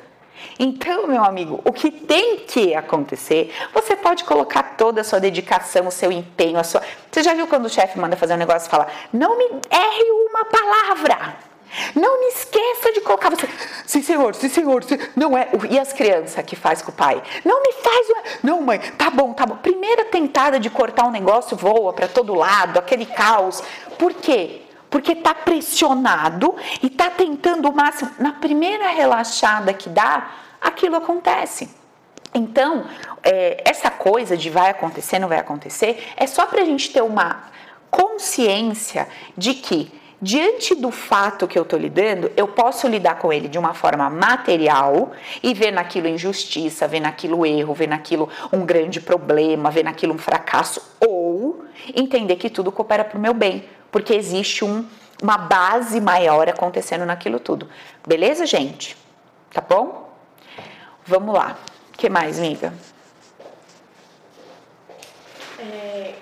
[0.57, 5.87] Então, meu amigo, o que tem que acontecer, você pode colocar toda a sua dedicação,
[5.87, 6.81] o seu empenho, a sua.
[7.11, 10.11] Você já viu quando o chefe manda fazer um negócio e fala: não me erre
[10.29, 11.52] uma palavra.
[11.95, 13.47] Não me esqueça de colocar você.
[13.85, 14.83] Sim, senhor, sim, senhor.
[14.83, 14.97] Sim.
[15.15, 15.49] Não é.
[15.69, 17.21] E as crianças que faz com o pai?
[17.43, 18.07] Não me faz.
[18.43, 19.57] Não, mãe, tá bom, tá bom.
[19.57, 23.63] Primeira tentada de cortar um negócio voa para todo lado, aquele caos.
[23.97, 24.61] Por quê?
[24.89, 28.11] Porque tá pressionado e tá tentando o máximo.
[28.19, 30.31] Na primeira relaxada que dá,
[30.61, 31.69] aquilo acontece.
[32.33, 32.85] Então,
[33.23, 37.01] é, essa coisa de vai acontecer, não vai acontecer, é só para a gente ter
[37.01, 37.43] uma
[37.91, 39.07] consciência
[39.37, 43.59] de que diante do fato que eu estou lidando, eu posso lidar com ele de
[43.59, 45.11] uma forma material
[45.43, 50.17] e ver naquilo injustiça, ver naquilo erro, ver naquilo um grande problema, ver naquilo um
[50.17, 54.85] fracasso, ou entender que tudo coopera para o meu bem, porque existe um,
[55.21, 57.69] uma base maior acontecendo naquilo tudo.
[58.07, 58.95] Beleza, gente?
[59.51, 60.09] Tá bom?
[61.05, 61.57] Vamos lá.
[61.93, 62.73] O que mais, amiga?
[65.59, 66.13] É,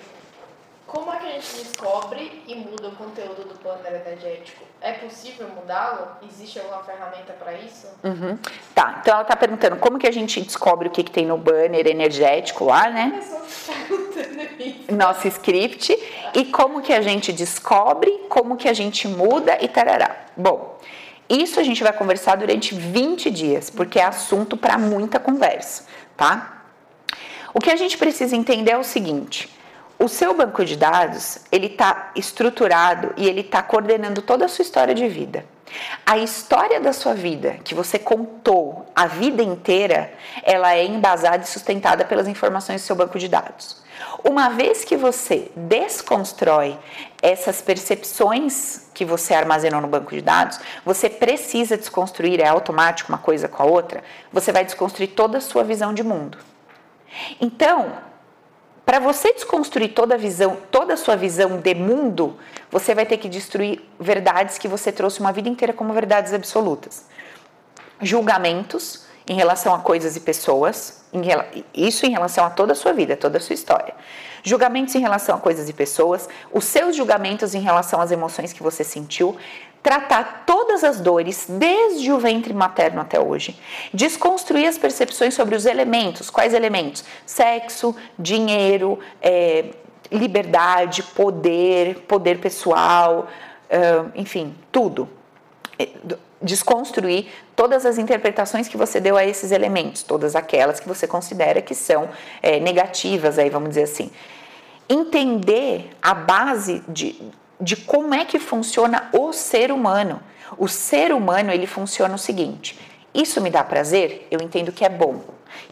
[0.92, 4.62] como é que a gente descobre e muda o conteúdo do plano energético?
[4.78, 6.06] É possível mudá-lo?
[6.28, 7.88] Existe alguma ferramenta para isso?
[8.04, 8.38] Uhum.
[8.74, 11.38] Tá, então ela está perguntando como que a gente descobre o que, que tem no
[11.38, 13.22] banner energético lá, né?
[14.92, 15.96] Nosso script.
[16.34, 20.26] E como que a gente descobre, como que a gente muda e tarará.
[20.36, 20.78] Bom,
[21.26, 25.86] isso a gente vai conversar durante 20 dias, porque é assunto para muita conversa,
[26.18, 26.64] tá?
[27.54, 29.61] O que a gente precisa entender é o seguinte
[30.02, 34.64] o seu banco de dados, ele está estruturado e ele está coordenando toda a sua
[34.64, 35.44] história de vida.
[36.04, 40.12] A história da sua vida que você contou a vida inteira,
[40.42, 43.80] ela é embasada e sustentada pelas informações do seu banco de dados.
[44.24, 46.76] Uma vez que você desconstrói
[47.22, 53.18] essas percepções que você armazenou no banco de dados, você precisa desconstruir, é automático uma
[53.18, 56.38] coisa com a outra, você vai desconstruir toda a sua visão de mundo.
[57.40, 57.92] Então,
[58.84, 62.36] para você desconstruir toda a visão, toda a sua visão de mundo,
[62.70, 67.04] você vai ter que destruir verdades que você trouxe uma vida inteira como verdades absolutas.
[68.00, 71.04] Julgamentos em relação a coisas e pessoas,
[71.72, 73.94] isso em relação a toda a sua vida, toda a sua história.
[74.42, 78.62] Julgamentos em relação a coisas e pessoas, os seus julgamentos em relação às emoções que
[78.62, 79.36] você sentiu,
[79.82, 83.58] tratar todas as dores, desde o ventre materno até hoje,
[83.92, 86.30] desconstruir as percepções sobre os elementos.
[86.30, 87.04] Quais elementos?
[87.26, 89.70] Sexo, dinheiro, é,
[90.10, 93.28] liberdade, poder, poder pessoal,
[94.14, 95.08] enfim, tudo.
[95.78, 95.88] É,
[96.40, 101.62] desconstruir todas as interpretações que você deu a esses elementos, todas aquelas que você considera
[101.62, 102.08] que são
[102.42, 104.10] é, negativas, aí vamos dizer assim.
[104.88, 110.20] Entender a base de, de como é que funciona o ser humano.
[110.58, 112.78] O ser humano, ele funciona o seguinte:
[113.14, 114.26] isso me dá prazer?
[114.30, 115.22] Eu entendo que é bom.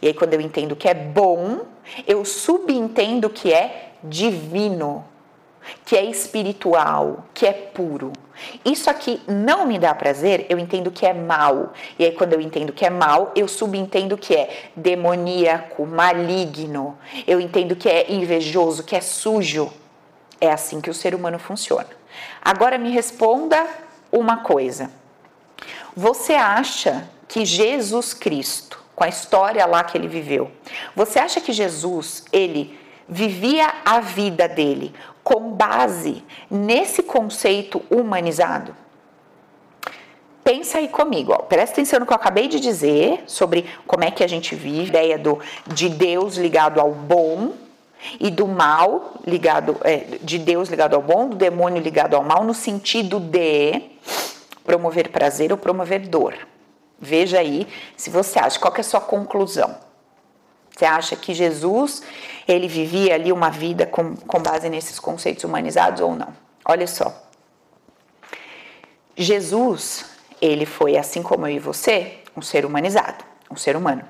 [0.01, 1.65] E aí quando eu entendo que é bom,
[2.07, 5.05] eu subentendo que é divino,
[5.85, 8.13] que é espiritual, que é puro.
[8.65, 11.73] Isso aqui não me dá prazer, eu entendo que é mal.
[11.99, 16.97] E aí, quando eu entendo que é mal, eu subentendo que é demoníaco, maligno.
[17.27, 19.71] Eu entendo que é invejoso, que é sujo.
[20.41, 21.87] É assim que o ser humano funciona.
[22.41, 23.63] Agora me responda
[24.11, 24.89] uma coisa.
[25.95, 30.51] Você acha que Jesus Cristo, com a história lá que ele viveu,
[30.95, 32.77] você acha que Jesus, ele
[33.07, 38.75] vivia a vida dele com base nesse conceito humanizado?
[40.43, 41.37] Pensa aí comigo, ó.
[41.37, 44.97] presta atenção no que eu acabei de dizer sobre como é que a gente vive,
[44.97, 47.53] a ideia do, de Deus ligado ao bom
[48.19, 52.43] e do mal ligado, é, de Deus ligado ao bom, do demônio ligado ao mal,
[52.43, 53.81] no sentido de
[54.63, 56.35] promover prazer ou promover dor.
[56.99, 59.75] Veja aí se você acha, qual é a sua conclusão?
[60.75, 62.01] Você acha que Jesus,
[62.47, 66.33] ele vivia ali uma vida com, com base nesses conceitos humanizados ou não?
[66.65, 67.13] Olha só.
[69.15, 70.05] Jesus,
[70.41, 74.03] ele foi, assim como eu e você, um ser humanizado, um ser humano.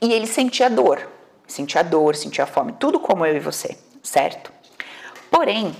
[0.00, 1.08] E ele sentia dor,
[1.48, 4.52] sentia dor, sentia fome, tudo como eu e você, certo?
[5.30, 5.74] Porém,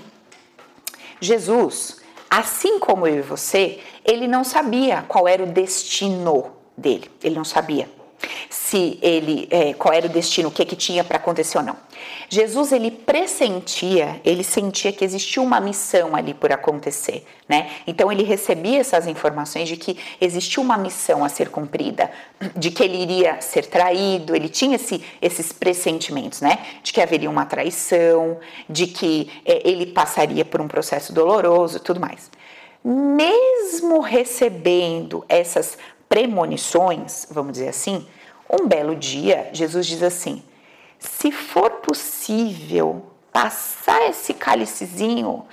[1.21, 7.35] Jesus, assim como eu e você, ele não sabia qual era o destino dele, ele
[7.35, 7.98] não sabia
[8.69, 11.75] se ele é, qual era o destino, o que que tinha para acontecer ou não.
[12.29, 17.71] Jesus ele pressentia, ele sentia que existia uma missão ali por acontecer, né?
[17.87, 22.11] Então ele recebia essas informações de que existia uma missão a ser cumprida,
[22.55, 26.59] de que ele iria ser traído, ele tinha esse, esses pressentimentos, né?
[26.83, 28.37] De que haveria uma traição,
[28.69, 32.29] de que é, ele passaria por um processo doloroso, tudo mais.
[32.83, 35.75] Mesmo recebendo essas
[36.07, 38.05] premonições, vamos dizer assim,
[38.49, 40.43] um belo dia, Jesus diz assim:
[40.97, 45.45] se for possível passar esse cálicezinho,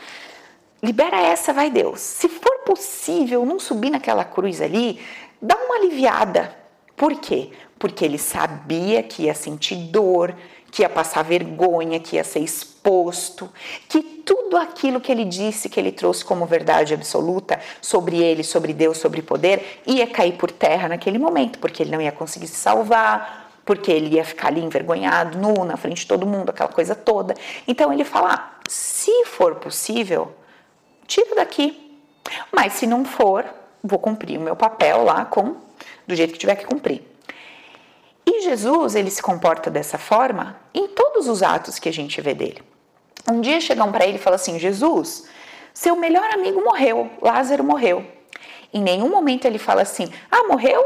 [0.82, 2.00] libera essa, vai Deus.
[2.00, 5.00] Se for possível não subir naquela cruz ali,
[5.40, 6.56] dá uma aliviada.
[6.96, 7.50] Por quê?
[7.78, 10.35] Porque ele sabia que ia sentir dor,
[10.70, 12.40] que ia passar vergonha, que ia ser
[12.87, 13.51] exposto,
[13.88, 18.72] que tudo aquilo que ele disse, que ele trouxe como verdade absoluta sobre ele, sobre
[18.72, 22.55] Deus, sobre poder, ia cair por terra naquele momento, porque ele não ia conseguir se
[22.55, 26.94] salvar, porque ele ia ficar ali envergonhado, nu, na frente de todo mundo, aquela coisa
[26.94, 27.35] toda.
[27.66, 30.33] Então ele fala: ah, se for possível,
[31.07, 31.83] tira daqui.
[32.53, 33.44] Mas se não for,
[33.83, 35.57] vou cumprir o meu papel lá com
[36.07, 37.03] do jeito que tiver que cumprir.
[38.25, 42.35] E Jesus, ele se comporta dessa forma em todos os atos que a gente vê
[42.35, 42.62] dele.
[43.31, 45.27] Um dia chegam para ele e falam assim: Jesus,
[45.75, 48.05] seu melhor amigo morreu, Lázaro morreu.
[48.73, 50.85] Em nenhum momento ele fala assim: Ah, morreu?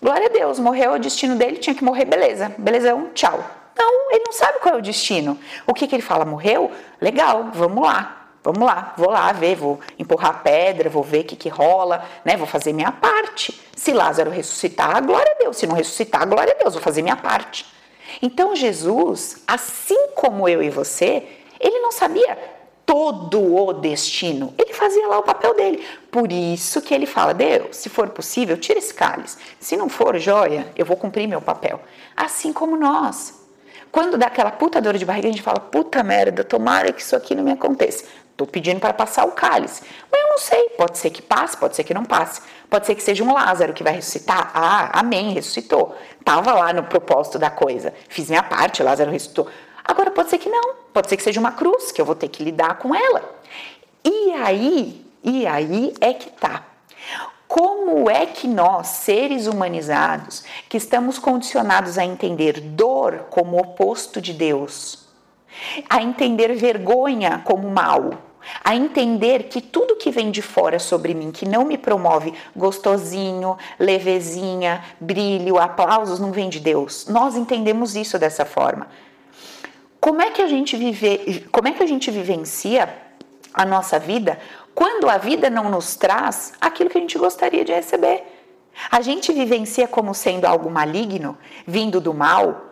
[0.00, 3.42] Glória a Deus, morreu o destino dele, tinha que morrer, beleza, belezão, tchau.
[3.76, 5.38] Não, ele não sabe qual é o destino.
[5.66, 6.24] O que, que ele fala?
[6.24, 6.70] Morreu?
[7.00, 8.14] Legal, vamos lá.
[8.42, 12.04] Vamos lá, vou lá ver, vou empurrar a pedra, vou ver o que, que rola,
[12.24, 12.36] né?
[12.36, 13.60] Vou fazer minha parte.
[13.76, 15.56] Se Lázaro ressuscitar, glória a Deus.
[15.56, 17.66] Se não ressuscitar, glória a Deus, vou fazer minha parte.
[18.22, 21.26] Então Jesus, assim como eu e você,
[21.60, 22.38] ele não sabia
[22.88, 24.54] todo o destino.
[24.56, 25.84] Ele fazia lá o papel dele.
[26.10, 29.36] Por isso que ele fala: Deus, se for possível, tira esse cálice.
[29.60, 31.80] Se não for, joia, eu vou cumprir meu papel.
[32.16, 33.46] Assim como nós.
[33.92, 37.14] Quando dá aquela puta dor de barriga, a gente fala: puta merda, tomara que isso
[37.14, 38.04] aqui não me aconteça.
[38.30, 39.82] Estou pedindo para passar o cálice.
[40.10, 42.40] Mas eu não sei, pode ser que passe, pode ser que não passe.
[42.70, 44.52] Pode ser que seja um Lázaro que vai ressuscitar.
[44.54, 45.96] Ah, amém, ressuscitou.
[46.20, 47.92] Estava lá no propósito da coisa.
[48.08, 49.48] Fiz minha parte, Lázaro ressuscitou.
[49.88, 50.74] Agora pode ser que não.
[50.92, 53.36] Pode ser que seja uma cruz, que eu vou ter que lidar com ela.
[54.04, 56.62] E aí, e aí é que tá.
[57.48, 64.34] Como é que nós, seres humanizados, que estamos condicionados a entender dor como oposto de
[64.34, 65.08] Deus,
[65.88, 68.10] a entender vergonha como mal,
[68.62, 73.56] a entender que tudo que vem de fora sobre mim, que não me promove gostosinho,
[73.78, 77.06] levezinha, brilho, aplausos, não vem de Deus.
[77.08, 78.86] Nós entendemos isso dessa forma.
[80.00, 82.94] Como é que a gente vive, como é que a gente vivencia
[83.52, 84.38] a nossa vida
[84.74, 88.24] quando a vida não nos traz aquilo que a gente gostaria de receber?
[88.90, 92.66] A gente vivencia como sendo algo maligno, vindo do mal,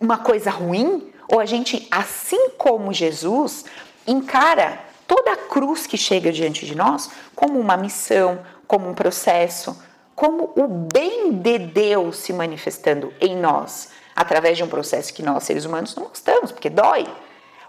[0.00, 3.64] uma coisa ruim, ou a gente, assim como Jesus,
[4.06, 9.80] encara toda a cruz que chega diante de nós como uma missão, como um processo,
[10.14, 15.44] como o bem de Deus se manifestando em nós, através de um processo que nós,
[15.44, 17.06] seres humanos, não gostamos, porque dói,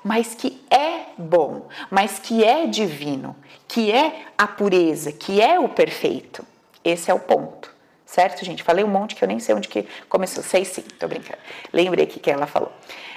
[0.03, 3.35] mas que é bom, mas que é divino,
[3.67, 6.45] que é a pureza, que é o perfeito.
[6.83, 7.71] Esse é o ponto.
[8.05, 8.61] Certo, gente?
[8.61, 10.43] Falei um monte que eu nem sei onde que começou.
[10.43, 11.39] Sei sim, tô brincando.
[11.71, 12.71] Lembrei aqui que ela falou.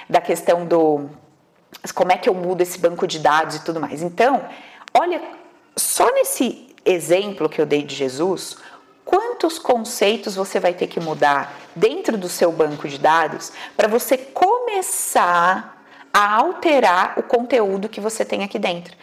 [0.09, 1.09] Da questão do
[1.93, 4.01] como é que eu mudo esse banco de dados e tudo mais.
[4.01, 4.43] Então,
[4.93, 5.21] olha,
[5.75, 8.57] só nesse exemplo que eu dei de Jesus,
[9.07, 14.17] quantos conceitos você vai ter que mudar dentro do seu banco de dados para você
[14.17, 15.81] começar
[16.13, 18.93] a alterar o conteúdo que você tem aqui dentro.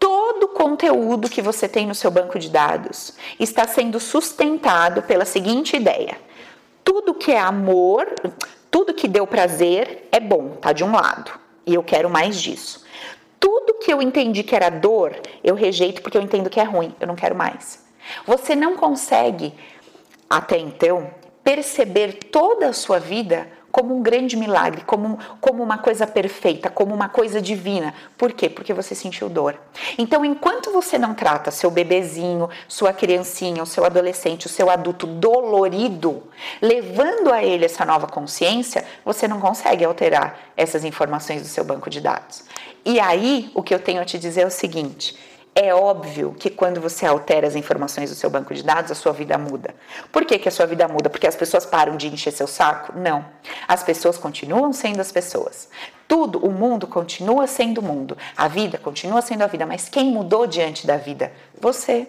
[0.00, 5.24] Todo o conteúdo que você tem no seu banco de dados está sendo sustentado pela
[5.24, 6.18] seguinte ideia:
[6.82, 8.12] tudo que é amor,
[8.68, 11.30] tudo que deu prazer é bom, tá de um lado,
[11.64, 12.84] e eu quero mais disso.
[13.38, 15.14] Tudo que eu entendi que era dor,
[15.44, 17.89] eu rejeito porque eu entendo que é ruim, eu não quero mais.
[18.26, 19.54] Você não consegue,
[20.28, 21.10] até então,
[21.42, 26.94] perceber toda a sua vida como um grande milagre, como, como uma coisa perfeita, como
[26.94, 27.94] uma coisa divina.
[28.18, 28.48] Por quê?
[28.48, 29.58] Porque você sentiu dor.
[29.96, 35.06] Então, enquanto você não trata seu bebezinho, sua criancinha, o seu adolescente, o seu adulto
[35.06, 36.22] dolorido,
[36.60, 41.88] levando a ele essa nova consciência, você não consegue alterar essas informações do seu banco
[41.88, 42.44] de dados.
[42.84, 45.16] E aí, o que eu tenho a te dizer é o seguinte:
[45.60, 49.12] é óbvio que quando você altera as informações do seu banco de dados, a sua
[49.12, 49.74] vida muda.
[50.10, 51.10] Por que, que a sua vida muda?
[51.10, 52.98] Porque as pessoas param de encher seu saco?
[52.98, 53.24] Não.
[53.68, 55.68] As pessoas continuam sendo as pessoas.
[56.08, 58.16] Tudo, o mundo continua sendo o mundo.
[58.34, 59.66] A vida continua sendo a vida.
[59.66, 61.30] Mas quem mudou diante da vida?
[61.60, 62.08] Você.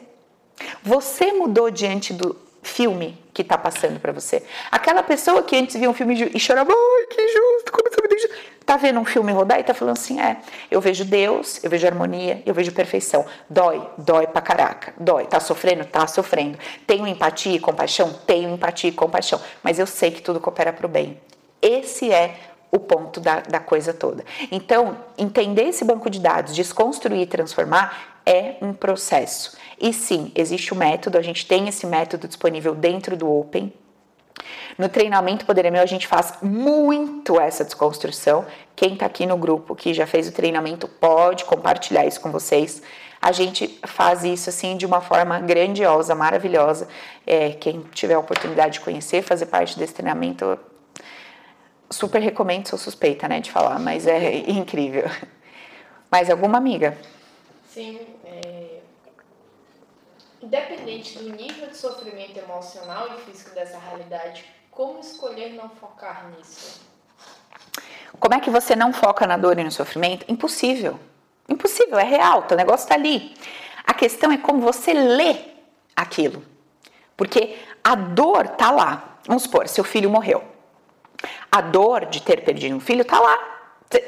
[0.82, 4.44] Você mudou diante do filme que está passando para você.
[4.72, 8.08] Aquela pessoa que antes via um filme e chorava, ai, que injusto, como você me
[8.08, 8.30] deixa
[8.66, 10.38] Tá vendo um filme rodar e tá falando assim: é,
[10.70, 13.26] eu vejo Deus, eu vejo harmonia, eu vejo perfeição.
[13.50, 14.94] Dói, dói pra caraca.
[14.98, 15.26] Dói.
[15.26, 15.84] Tá sofrendo?
[15.86, 16.58] Tá sofrendo.
[16.86, 18.14] Tenho empatia e compaixão?
[18.26, 19.42] Tenho empatia e compaixão.
[19.64, 21.20] Mas eu sei que tudo coopera pro bem.
[21.62, 22.36] Esse é
[22.72, 24.24] o ponto da, da coisa toda.
[24.50, 29.58] Então, entender esse banco de dados, desconstruir e transformar é um processo.
[29.80, 33.74] E sim, existe o um método, a gente tem esse método disponível dentro do Open,
[34.78, 38.46] no treinamento Poder é Meu, a gente faz muito essa desconstrução.
[38.76, 42.82] Quem está aqui no grupo que já fez o treinamento pode compartilhar isso com vocês.
[43.22, 46.88] A gente faz isso assim de uma forma grandiosa, maravilhosa.
[47.28, 50.58] É, quem tiver a oportunidade de conhecer, fazer parte desse treinamento,
[51.90, 55.04] super recomendo, sou suspeita né, de falar, mas é incrível.
[56.10, 56.98] Mais alguma amiga?
[57.74, 58.00] Sim,
[60.42, 66.82] Independente do nível de sofrimento emocional e físico dessa realidade, como escolher não focar nisso?
[68.20, 70.26] Como é que você não foca na dor e no sofrimento?
[70.28, 71.00] Impossível.
[71.48, 73.34] Impossível, é real, o negócio está ali.
[73.86, 75.38] A questão é como você lê
[75.96, 76.44] aquilo.
[77.16, 79.20] Porque a dor tá lá.
[79.26, 80.44] Vamos supor, seu filho morreu.
[81.50, 83.61] A dor de ter perdido um filho tá lá.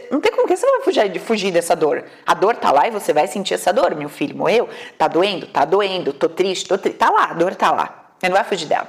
[0.10, 2.06] Não tem como que você vai fugir, fugir dessa dor.
[2.26, 3.96] A dor tá lá e você vai sentir essa dor.
[3.96, 6.98] Meu filho morreu, tá doendo, tá doendo, tô triste, tô triste.
[6.98, 8.14] Tá lá, a dor tá lá.
[8.20, 8.88] Você não vai fugir dela.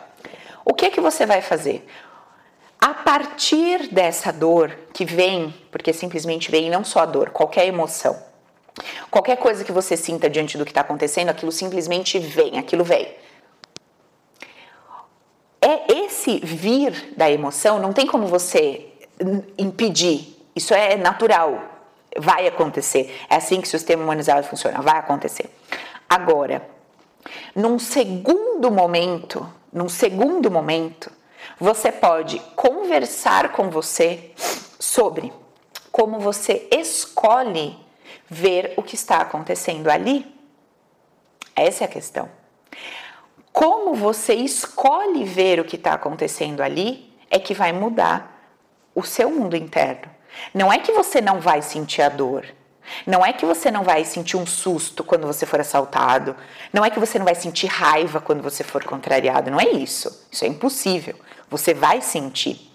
[0.65, 1.87] O que que você vai fazer?
[2.81, 8.17] A partir dessa dor que vem, porque simplesmente vem não só a dor, qualquer emoção.
[9.11, 13.15] Qualquer coisa que você sinta diante do que está acontecendo, aquilo simplesmente vem, aquilo vem.
[15.63, 18.87] É esse vir da emoção, não tem como você
[19.57, 21.63] impedir isso é natural,
[22.19, 23.15] vai acontecer.
[23.29, 25.51] É assim que o sistema humanizado funciona, vai acontecer.
[26.09, 26.69] Agora,
[27.55, 31.11] num segundo momento, num segundo momento,
[31.59, 34.33] você pode conversar com você
[34.79, 35.33] sobre
[35.91, 37.79] como você escolhe
[38.29, 40.35] ver o que está acontecendo ali.
[41.55, 42.29] Essa é a questão.
[43.53, 48.53] Como você escolhe ver o que está acontecendo ali é que vai mudar
[48.95, 50.11] o seu mundo interno.
[50.53, 52.45] Não é que você não vai sentir a dor.
[53.07, 56.37] Não é que você não vai sentir um susto quando você for assaltado.
[56.73, 59.51] Não é que você não vai sentir raiva quando você for contrariado.
[59.51, 60.27] Não é isso.
[60.31, 61.15] Isso é impossível.
[61.51, 62.71] Você vai sentir.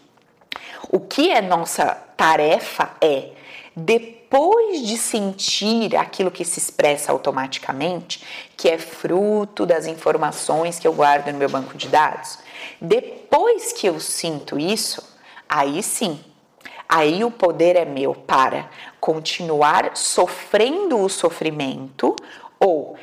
[0.89, 1.85] O que é nossa
[2.17, 3.29] tarefa é,
[3.75, 8.23] depois de sentir aquilo que se expressa automaticamente,
[8.57, 12.39] que é fruto das informações que eu guardo no meu banco de dados,
[12.81, 15.03] depois que eu sinto isso,
[15.47, 16.19] aí sim
[16.91, 18.67] Aí o poder é meu para
[18.99, 22.15] continuar sofrendo o sofrimento
[22.59, 22.97] ou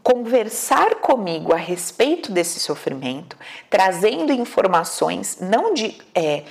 [0.00, 3.36] conversar comigo a respeito desse sofrimento,
[3.68, 6.44] trazendo informações não de é,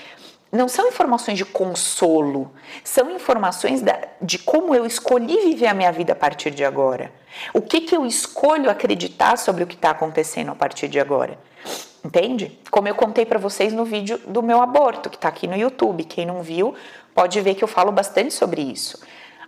[0.51, 2.51] não são informações de consolo,
[2.83, 7.11] são informações da, de como eu escolhi viver a minha vida a partir de agora.
[7.53, 11.37] O que, que eu escolho acreditar sobre o que está acontecendo a partir de agora.
[12.03, 12.59] Entende?
[12.69, 16.03] Como eu contei para vocês no vídeo do meu aborto, que está aqui no YouTube.
[16.03, 16.75] Quem não viu,
[17.15, 18.99] pode ver que eu falo bastante sobre isso.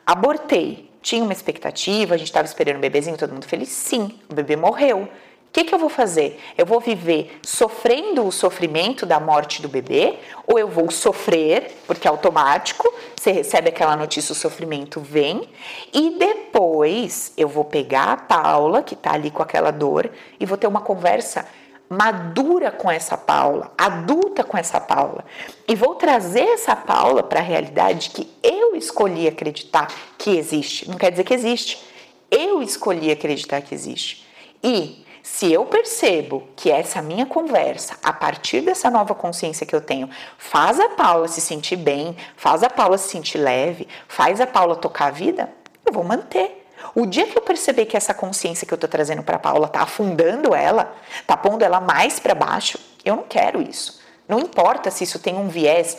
[0.05, 0.89] Abortei.
[1.01, 3.69] Tinha uma expectativa, a gente estava esperando o bebezinho, todo mundo feliz.
[3.69, 5.07] Sim, o bebê morreu.
[5.47, 6.39] O que, que eu vou fazer?
[6.57, 12.07] Eu vou viver sofrendo o sofrimento da morte do bebê, ou eu vou sofrer, porque
[12.07, 15.49] é automático, você recebe aquela notícia, o sofrimento vem,
[15.93, 20.57] e depois eu vou pegar a Paula, que está ali com aquela dor, e vou
[20.57, 21.47] ter uma conversa
[21.89, 25.23] madura com essa Paula, adulta com essa Paula.
[25.67, 30.89] E vou trazer essa Paula para a realidade que eu escolhi acreditar que existe.
[30.89, 31.83] Não quer dizer que existe.
[32.29, 34.25] Eu escolhi acreditar que existe.
[34.63, 39.81] E Se eu percebo que essa minha conversa, a partir dessa nova consciência que eu
[39.81, 44.47] tenho, faz a Paula se sentir bem, faz a Paula se sentir leve, faz a
[44.47, 45.51] Paula tocar a vida,
[45.85, 46.65] eu vou manter.
[46.93, 49.81] O dia que eu perceber que essa consciência que eu tô trazendo para Paula tá
[49.81, 53.99] afundando ela, tá pondo ela mais para baixo, eu não quero isso.
[54.27, 55.97] Não importa se isso tem um viés,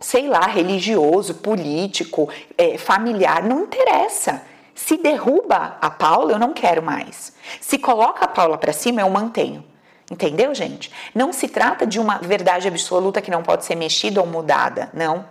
[0.00, 4.42] sei lá, religioso, político, é, familiar, não interessa.
[4.74, 7.32] Se derruba a Paula, eu não quero mais.
[7.60, 9.64] Se coloca a Paula para cima, eu mantenho.
[10.10, 10.92] Entendeu, gente?
[11.12, 15.24] Não se trata de uma verdade absoluta que não pode ser mexida ou mudada, não.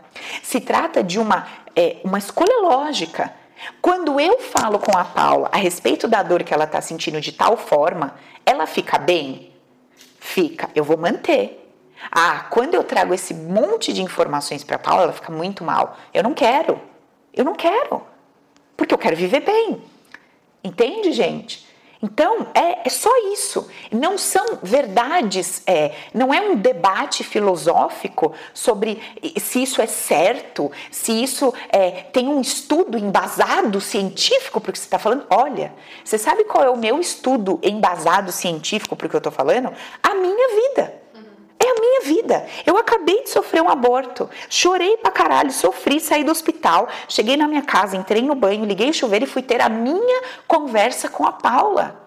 [0.44, 3.32] Se trata de uma, é, uma escolha lógica.
[3.82, 7.32] Quando eu falo com a Paula a respeito da dor que ela está sentindo de
[7.32, 9.52] tal forma, ela fica bem?
[10.20, 10.70] Fica.
[10.76, 11.62] Eu vou manter.
[12.12, 15.98] Ah, quando eu trago esse monte de informações para a Paula, ela fica muito mal.
[16.14, 16.80] Eu não quero.
[17.34, 18.16] Eu não quero
[18.76, 19.82] porque eu quero viver bem.
[20.64, 21.65] Entende, gente?
[22.02, 23.68] Então, é, é só isso.
[23.92, 29.02] Não são verdades, é, não é um debate filosófico sobre
[29.40, 34.80] se isso é certo, se isso é, tem um estudo embasado científico para o que
[34.80, 35.26] você está falando.
[35.30, 35.74] Olha,
[36.04, 39.72] você sabe qual é o meu estudo embasado científico para o que eu estou falando?
[40.04, 41.05] A minha vida.
[41.80, 42.46] Minha vida.
[42.66, 44.30] Eu acabei de sofrer um aborto.
[44.50, 48.90] Chorei pra caralho, sofri, saí do hospital, cheguei na minha casa, entrei no banho, liguei
[48.90, 52.05] o chuveiro e fui ter a minha conversa com a Paula.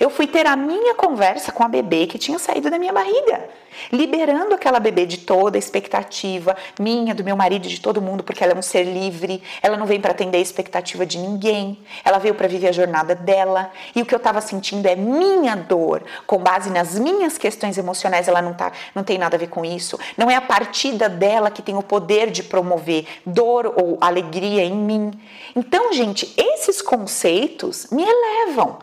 [0.00, 3.48] Eu fui ter a minha conversa com a bebê que tinha saído da minha barriga,
[3.92, 8.42] liberando aquela bebê de toda a expectativa minha, do meu marido, de todo mundo, porque
[8.42, 12.18] ela é um ser livre, ela não vem para atender a expectativa de ninguém, ela
[12.18, 16.02] veio para viver a jornada dela, e o que eu estava sentindo é minha dor,
[16.26, 19.64] com base nas minhas questões emocionais, ela não tá, não tem nada a ver com
[19.64, 19.98] isso.
[20.16, 24.74] Não é a partida dela que tem o poder de promover dor ou alegria em
[24.74, 25.12] mim.
[25.54, 28.78] Então, gente, esses conceitos me elevam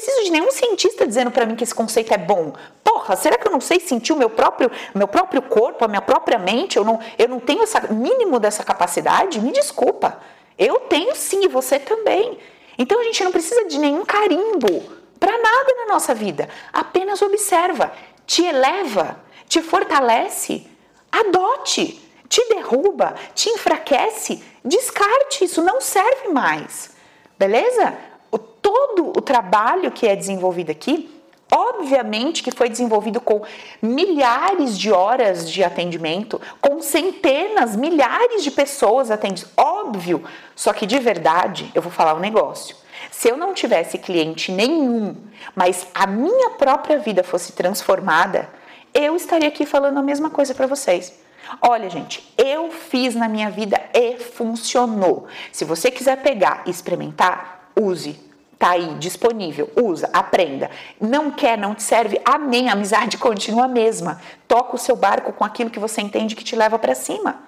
[0.00, 2.54] preciso de nenhum cientista dizendo para mim que esse conceito é bom.
[2.82, 6.00] Porra, será que eu não sei sentir o meu próprio, meu próprio corpo, a minha
[6.00, 6.78] própria mente?
[6.78, 9.38] Eu não, eu não tenho essa mínimo dessa capacidade?
[9.40, 10.18] Me desculpa.
[10.58, 12.38] Eu tenho sim, e você também.
[12.78, 14.82] Então a gente não precisa de nenhum carimbo
[15.18, 16.48] para nada na nossa vida.
[16.72, 17.92] Apenas observa,
[18.26, 20.66] te eleva, te fortalece,
[21.12, 26.90] adote, te derruba, te enfraquece, descarte, isso não serve mais.
[27.38, 28.09] Beleza?
[28.30, 31.10] O, todo o trabalho que é desenvolvido aqui,
[31.50, 33.42] obviamente que foi desenvolvido com
[33.82, 40.22] milhares de horas de atendimento, com centenas, milhares de pessoas atendidas, óbvio.
[40.54, 42.76] Só que de verdade, eu vou falar um negócio.
[43.10, 45.16] Se eu não tivesse cliente nenhum,
[45.54, 48.48] mas a minha própria vida fosse transformada,
[48.94, 51.12] eu estaria aqui falando a mesma coisa para vocês.
[51.60, 55.26] Olha, gente, eu fiz na minha vida e funcionou.
[55.50, 58.18] Se você quiser pegar e experimentar, use.
[58.58, 60.70] Tá aí, disponível, usa, aprenda.
[61.00, 64.20] Não quer, não te serve, amém, a amizade continua a mesma.
[64.46, 67.40] Toca o seu barco com aquilo que você entende que te leva para cima.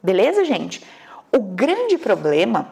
[0.00, 0.80] Beleza, gente?
[1.32, 2.68] O grande problema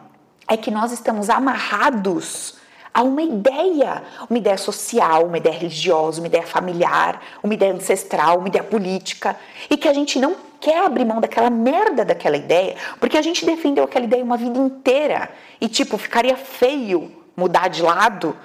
[0.46, 2.54] é que nós estamos amarrados
[2.94, 8.38] a uma ideia, uma ideia social, uma ideia religiosa, uma ideia familiar, uma ideia ancestral,
[8.38, 9.36] uma ideia política,
[9.70, 13.44] e que a gente não quer abrir mão daquela merda daquela ideia, porque a gente
[13.44, 15.30] defendeu aquela ideia uma vida inteira
[15.60, 18.36] e tipo, ficaria feio mudar de lado.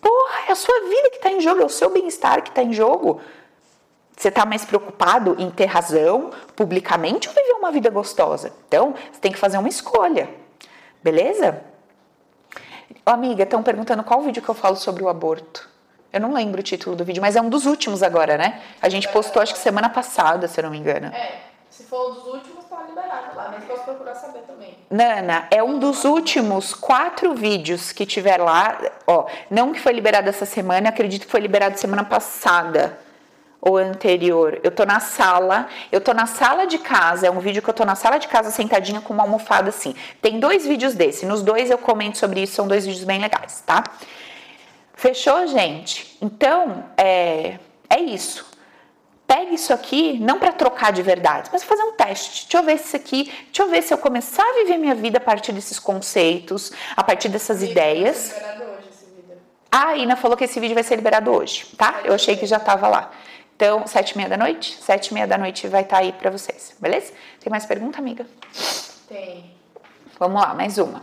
[0.00, 2.62] Porra, é a sua vida que está em jogo, é o seu bem-estar que está
[2.62, 3.20] em jogo.
[4.16, 8.52] Você está mais preocupado em ter razão publicamente ou viver uma vida gostosa?
[8.68, 10.28] Então, você tem que fazer uma escolha.
[11.02, 11.69] Beleza?
[13.06, 15.68] Oh, amiga, estão perguntando qual vídeo que eu falo sobre o aborto.
[16.12, 18.60] Eu não lembro o título do vídeo, mas é um dos últimos agora, né?
[18.82, 21.06] A gente postou acho que semana passada, se eu não me engano.
[21.06, 21.38] É.
[21.68, 24.76] Se for um dos últimos, tá liberado lá, mas posso procurar saber também.
[24.90, 28.76] Nana, é um dos últimos quatro vídeos que tiver lá.
[29.06, 32.98] Ó, não que foi liberado essa semana, acredito que foi liberado semana passada
[33.60, 34.60] ou anterior.
[34.62, 37.74] Eu tô na sala, eu tô na sala de casa, é um vídeo que eu
[37.74, 39.94] tô na sala de casa sentadinha com uma almofada assim.
[40.22, 43.62] Tem dois vídeos desse, nos dois eu comento sobre isso, são dois vídeos bem legais,
[43.66, 43.84] tá?
[44.94, 46.16] Fechou, gente?
[46.20, 47.58] Então, é,
[47.88, 48.48] é isso.
[49.26, 52.42] Pegue isso aqui, não para trocar de verdade, mas fazer um teste.
[52.46, 54.94] Deixa eu ver se isso aqui, deixa eu ver se eu começar a viver minha
[54.94, 58.34] vida a partir desses conceitos, a partir dessas ideias.
[59.70, 62.00] Ah, a Ina falou que esse vídeo vai ser liberado hoje, tá?
[62.02, 63.12] Eu achei que já estava lá.
[63.60, 64.74] Então, sete e meia da noite?
[64.82, 67.12] Sete e meia da noite vai estar tá aí para vocês, beleza?
[67.40, 68.26] Tem mais pergunta, amiga?
[69.06, 69.54] Tem.
[70.18, 71.02] Vamos lá, mais uma.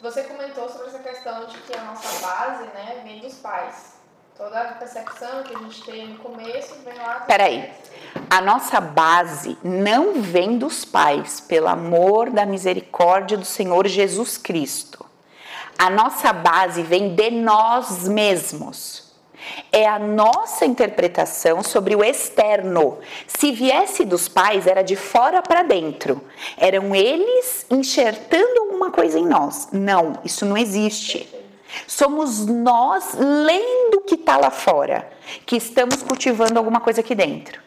[0.00, 3.98] Você comentou sobre essa questão de que a nossa base, né, vem dos pais.
[4.34, 7.20] Toda a percepção que a gente tem no começo vem lá.
[7.26, 7.70] Peraí.
[8.30, 15.03] A nossa base não vem dos pais, pelo amor da misericórdia do Senhor Jesus Cristo.
[15.78, 19.04] A nossa base vem de nós mesmos
[19.70, 22.98] é a nossa interpretação sobre o externo.
[23.26, 26.22] Se viesse dos pais, era de fora para dentro.
[26.56, 29.68] Eram eles enxertando alguma coisa em nós.
[29.72, 31.28] Não, isso não existe.
[31.86, 35.10] Somos nós lendo o que está lá fora,
[35.44, 37.60] que estamos cultivando alguma coisa aqui dentro.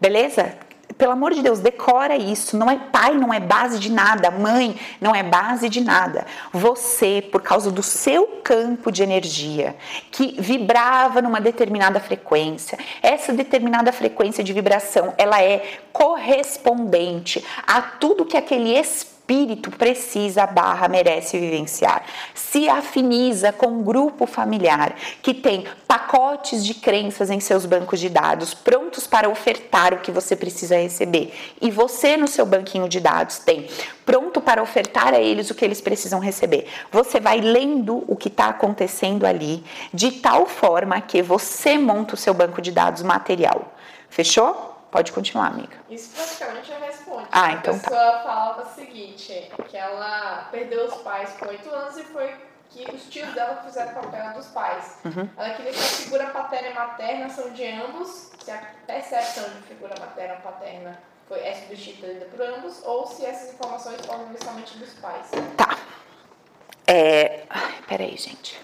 [0.00, 0.56] Beleza?
[0.96, 2.56] Pelo amor de Deus, decora isso.
[2.56, 4.30] Não é pai, não é base de nada.
[4.30, 6.26] Mãe, não é base de nada.
[6.52, 9.76] Você, por causa do seu campo de energia,
[10.10, 18.24] que vibrava numa determinada frequência, essa determinada frequência de vibração, ela é correspondente a tudo
[18.24, 22.04] que aquele espírito espírito precisa, barra, merece vivenciar.
[22.34, 28.08] Se afiniza com um grupo familiar que tem pacotes de crenças em seus bancos de
[28.08, 31.32] dados prontos para ofertar o que você precisa receber.
[31.60, 33.68] E você no seu banquinho de dados tem
[34.04, 36.66] pronto para ofertar a eles o que eles precisam receber.
[36.90, 39.62] Você vai lendo o que está acontecendo ali
[39.94, 43.72] de tal forma que você monta o seu banco de dados material.
[44.10, 44.71] Fechou?
[44.92, 45.74] Pode continuar, amiga.
[45.88, 47.26] Isso praticamente já responde.
[47.32, 47.86] Ah, então tá.
[47.86, 48.22] A pessoa tá.
[48.24, 52.30] falava o seguinte, que ela perdeu os pais com 8 anos e foi
[52.68, 54.98] que os tios dela fizeram o papel dos pais.
[55.02, 55.26] Uhum.
[55.34, 59.62] Ela queria que a figura paterna e materna são de ambos, se a percepção de
[59.62, 64.76] figura materna ou paterna foi, é substituída por ambos, ou se essas informações formam inicialmente
[64.76, 65.30] dos pais.
[65.56, 65.78] Tá.
[66.86, 67.44] É...
[67.48, 68.60] Ai, peraí, gente.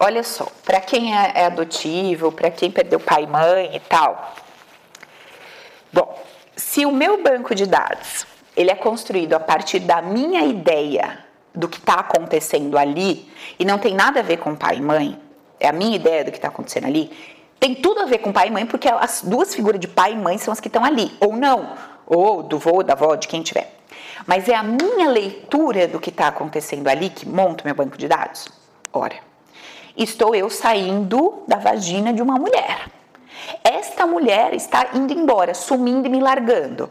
[0.00, 4.34] Olha só, para quem é, é adotivo, para quem perdeu pai e mãe e tal,
[5.92, 6.18] Bom,
[6.56, 8.26] se o meu banco de dados
[8.56, 11.24] ele é construído a partir da minha ideia
[11.54, 15.18] do que está acontecendo ali e não tem nada a ver com pai e mãe,
[15.60, 17.10] é a minha ideia do que está acontecendo ali,
[17.60, 20.16] tem tudo a ver com pai e mãe porque as duas figuras de pai e
[20.16, 21.72] mãe são as que estão ali, ou não,
[22.06, 23.72] ou do vô, da avó, de quem tiver.
[24.26, 28.08] Mas é a minha leitura do que está acontecendo ali que monta meu banco de
[28.08, 28.48] dados.
[28.92, 29.16] Ora,
[29.96, 32.97] estou eu saindo da vagina de uma mulher.
[33.62, 36.90] Esta mulher está indo embora, sumindo e me largando.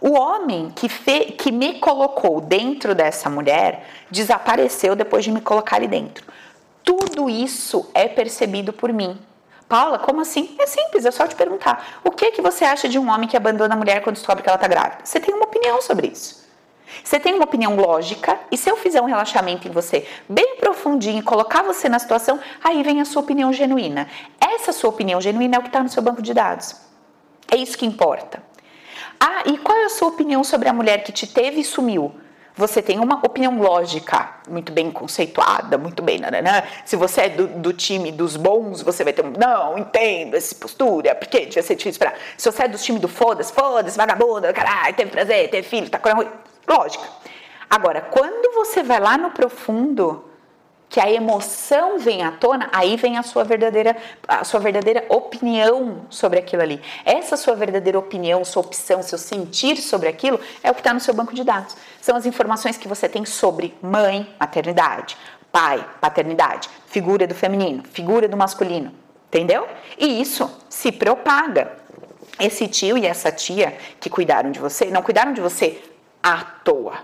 [0.00, 5.76] O homem que, fe, que me colocou dentro dessa mulher desapareceu depois de me colocar
[5.76, 6.24] ali dentro.
[6.84, 9.18] Tudo isso é percebido por mim.
[9.68, 10.54] Paula, como assim?
[10.58, 12.00] É simples, é só te perguntar.
[12.04, 14.48] O que, que você acha de um homem que abandona a mulher quando descobre que
[14.48, 14.98] ela está grávida?
[15.02, 16.45] Você tem uma opinião sobre isso.
[17.02, 21.18] Você tem uma opinião lógica e se eu fizer um relaxamento em você bem profundinho
[21.18, 24.08] e colocar você na situação, aí vem a sua opinião genuína.
[24.40, 26.76] Essa sua opinião genuína é o que está no seu banco de dados.
[27.50, 28.42] É isso que importa.
[29.20, 32.14] Ah, e qual é a sua opinião sobre a mulher que te teve e sumiu?
[32.58, 36.62] Você tem uma opinião lógica, muito bem conceituada, muito bem, nananã.
[36.86, 40.54] Se você é do, do time dos bons, você vai ter um, não, entendo essa
[40.54, 42.14] postura, porque devia ser difícil pra...
[42.34, 45.98] Se você é do time do foda-se, foda-se, vagabundo, caralho, teve prazer, teve filho, tá
[45.98, 46.28] com ruim
[46.68, 47.04] Lógica.
[47.68, 50.24] Agora, quando você vai lá no profundo,
[50.88, 53.96] que a emoção vem à tona, aí vem a sua verdadeira,
[54.26, 56.80] a sua verdadeira opinião sobre aquilo ali.
[57.04, 61.00] Essa sua verdadeira opinião, sua opção, seu sentir sobre aquilo é o que está no
[61.00, 61.76] seu banco de dados.
[62.00, 65.16] São as informações que você tem sobre mãe, maternidade,
[65.50, 68.92] pai, paternidade, figura do feminino, figura do masculino,
[69.26, 69.66] entendeu?
[69.98, 71.72] E isso se propaga.
[72.38, 75.82] Esse tio e essa tia que cuidaram de você, não cuidaram de você
[76.26, 76.94] à toa.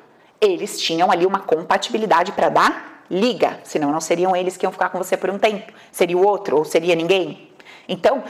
[0.40, 4.88] Eles tinham ali uma compatibilidade para dar liga, senão não seriam eles que iam ficar
[4.88, 5.72] com você por um tempo.
[5.92, 7.50] Seria o outro ou seria ninguém.
[7.88, 8.24] Então,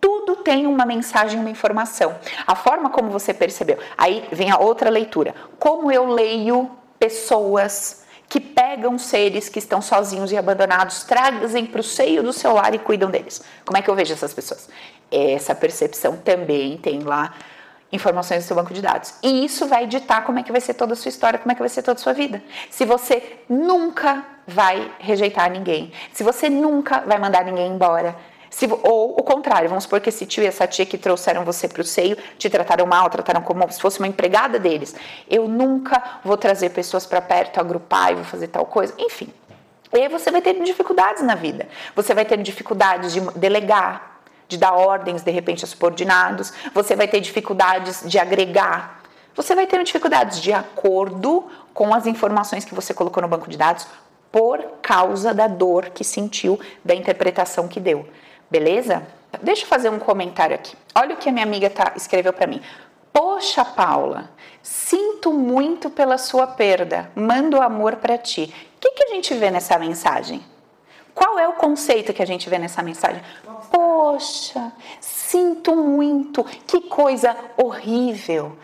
[0.00, 2.16] tudo tem uma mensagem, uma informação.
[2.44, 3.78] A forma como você percebeu.
[3.96, 5.32] Aí vem a outra leitura.
[5.60, 6.68] Como eu leio
[6.98, 12.54] pessoas que pegam seres que estão sozinhos e abandonados, trazem para o seio do seu
[12.54, 13.44] lar e cuidam deles.
[13.64, 14.68] Como é que eu vejo essas pessoas?
[15.08, 17.34] Essa percepção também tem lá
[17.92, 19.14] informações do seu banco de dados.
[19.22, 21.54] E isso vai ditar como é que vai ser toda a sua história, como é
[21.54, 22.42] que vai ser toda a sua vida.
[22.70, 28.16] Se você nunca vai rejeitar ninguém, se você nunca vai mandar ninguém embora,
[28.52, 31.66] se, ou o contrário, vamos supor que esse tio e essa tia que trouxeram você
[31.66, 34.94] para o seio te trataram mal, trataram como se fosse uma empregada deles.
[35.28, 38.92] Eu nunca vou trazer pessoas para perto, agrupar e vou fazer tal coisa.
[38.98, 39.32] Enfim.
[39.94, 41.66] E aí você vai ter dificuldades na vida.
[41.96, 44.11] Você vai ter dificuldades de delegar,
[44.52, 49.02] de dar ordens de repente a subordinados, você vai ter dificuldades de agregar,
[49.34, 53.56] você vai ter dificuldades de acordo com as informações que você colocou no banco de
[53.56, 53.86] dados
[54.30, 58.06] por causa da dor que sentiu, da interpretação que deu.
[58.50, 59.06] Beleza?
[59.42, 60.76] Deixa eu fazer um comentário aqui.
[60.94, 62.60] Olha o que a minha amiga tá, escreveu para mim.
[63.10, 64.30] Poxa, Paula,
[64.62, 67.10] sinto muito pela sua perda.
[67.14, 68.54] Mando amor para ti.
[68.76, 70.42] O que, que a gente vê nessa mensagem?
[71.14, 73.22] Qual é o conceito que a gente vê nessa mensagem?
[73.70, 78.56] Poxa, sinto muito, que coisa horrível.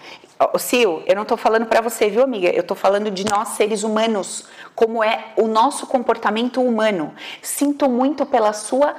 [0.56, 2.48] Sil, eu não estou falando para você, viu, amiga?
[2.48, 4.44] Eu estou falando de nós seres humanos,
[4.74, 7.12] como é o nosso comportamento humano.
[7.42, 8.94] Sinto muito pela sua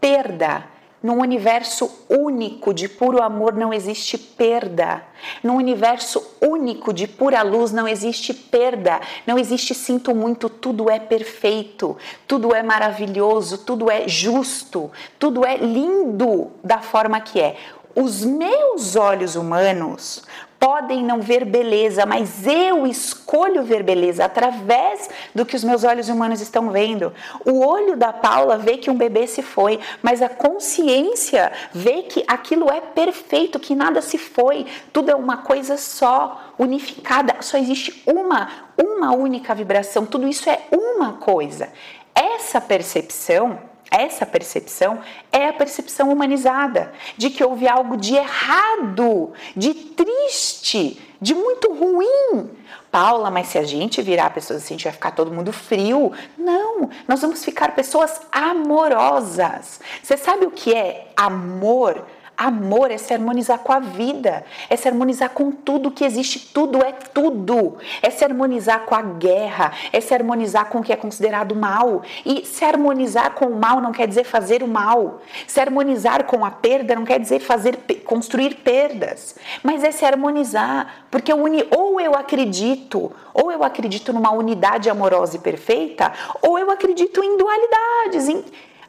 [0.00, 0.73] perda.
[1.04, 5.04] Num universo único de puro amor não existe perda.
[5.42, 9.02] Num universo único de pura luz não existe perda.
[9.26, 11.94] Não existe sinto muito, tudo é perfeito,
[12.26, 17.56] tudo é maravilhoso, tudo é justo, tudo é lindo da forma que é.
[17.94, 20.24] Os meus olhos humanos
[20.64, 26.08] podem não ver beleza, mas eu escolho ver beleza através do que os meus olhos
[26.08, 27.12] humanos estão vendo.
[27.44, 32.24] O olho da Paula vê que um bebê se foi, mas a consciência vê que
[32.26, 38.02] aquilo é perfeito, que nada se foi, tudo é uma coisa só, unificada, só existe
[38.06, 38.48] uma,
[38.82, 41.68] uma única vibração, tudo isso é uma coisa.
[42.14, 43.58] Essa percepção
[43.94, 51.34] essa percepção é a percepção humanizada de que houve algo de errado, de triste, de
[51.34, 52.50] muito ruim.
[52.90, 56.12] Paula, mas se a gente virar pessoas assim, a gente vai ficar todo mundo frio.
[56.38, 59.80] Não, nós vamos ficar pessoas amorosas.
[60.02, 62.04] Você sabe o que é amor?
[62.36, 66.84] Amor é se harmonizar com a vida, é se harmonizar com tudo que existe, tudo
[66.84, 67.78] é tudo.
[68.02, 72.02] É se harmonizar com a guerra, é se harmonizar com o que é considerado mal.
[72.26, 75.20] E se harmonizar com o mal não quer dizer fazer o mal.
[75.46, 81.06] Se harmonizar com a perda não quer dizer fazer construir perdas, mas é se harmonizar,
[81.10, 86.12] porque uni, ou eu acredito, ou eu acredito numa unidade amorosa e perfeita,
[86.42, 88.44] ou eu acredito em dualidades, em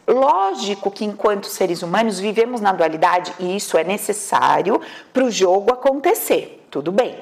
[0.08, 4.80] Lógico que, enquanto seres humanos, vivemos na dualidade e isso é necessário
[5.12, 7.18] para o jogo acontecer, tudo bem.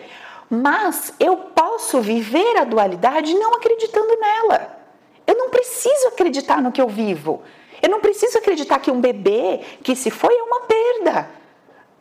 [0.50, 4.78] Mas eu posso viver a dualidade não acreditando nela.
[5.26, 7.42] Eu não preciso acreditar no que eu vivo.
[7.82, 11.30] Eu não preciso acreditar que um bebê que se foi é uma perda.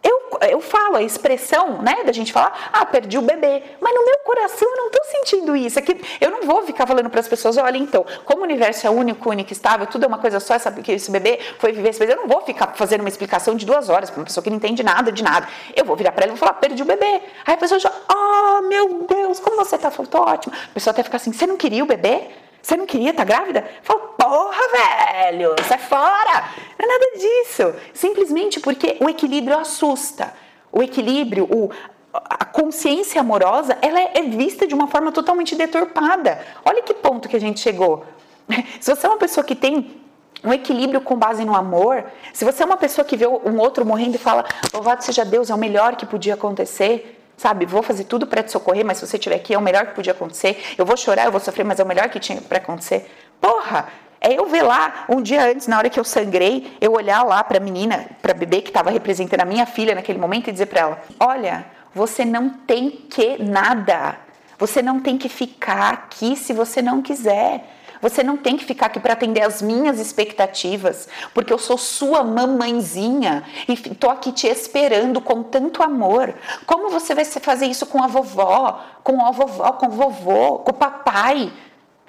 [0.02, 3.62] Eu, eu falo a expressão, né, da gente falar, ah, perdi o bebê.
[3.80, 5.78] Mas no meu coração eu não estou sentindo isso.
[5.78, 8.90] Aqui, eu não vou ficar falando para as pessoas, olha, então, como o universo é
[8.90, 12.00] único, único, estável, tudo é uma coisa só, essa, que esse bebê foi viver esse
[12.00, 12.14] bebê.
[12.14, 14.56] Eu não vou ficar fazendo uma explicação de duas horas para uma pessoa que não
[14.56, 15.46] entende nada de nada.
[15.76, 17.20] Eu vou virar para ela e vou falar, perdi o bebê.
[17.46, 19.92] Aí a pessoa já, oh, meu Deus, como você está?
[19.96, 20.22] Eu tô.
[20.22, 20.38] A
[20.74, 22.28] pessoa até fica assim, você não queria o bebê?
[22.62, 23.68] Você não queria estar tá grávida?
[23.82, 26.48] Fala, porra, velho, sai fora!
[26.78, 27.74] Não é nada disso.
[27.92, 30.32] Simplesmente porque o equilíbrio assusta.
[30.70, 31.70] O equilíbrio, o,
[32.12, 36.40] a consciência amorosa, ela é, é vista de uma forma totalmente deturpada.
[36.64, 38.04] Olha que ponto que a gente chegou.
[38.80, 40.00] Se você é uma pessoa que tem
[40.44, 43.86] um equilíbrio com base no amor, se você é uma pessoa que vê um outro
[43.86, 47.66] morrendo e fala, louvado seja Deus, é o melhor que podia acontecer, sabe?
[47.66, 49.94] Vou fazer tudo para te socorrer, mas se você estiver aqui é o melhor que
[49.94, 50.62] podia acontecer.
[50.76, 53.10] Eu vou chorar, eu vou sofrer, mas é o melhor que tinha para acontecer.
[53.40, 53.88] Porra!
[54.24, 57.42] É eu ver lá, um dia antes, na hora que eu sangrei, eu olhar lá
[57.42, 60.52] para a menina, para a bebê que estava representando a minha filha naquele momento e
[60.52, 64.16] dizer para ela: Olha, você não tem que nada.
[64.58, 67.64] Você não tem que ficar aqui se você não quiser.
[68.02, 72.24] Você não tem que ficar aqui para atender as minhas expectativas, porque eu sou sua
[72.24, 76.34] mamãezinha e estou aqui te esperando com tanto amor.
[76.66, 80.72] Como você vai fazer isso com a vovó, com a vovó, com o vovô, com
[80.72, 81.52] o papai?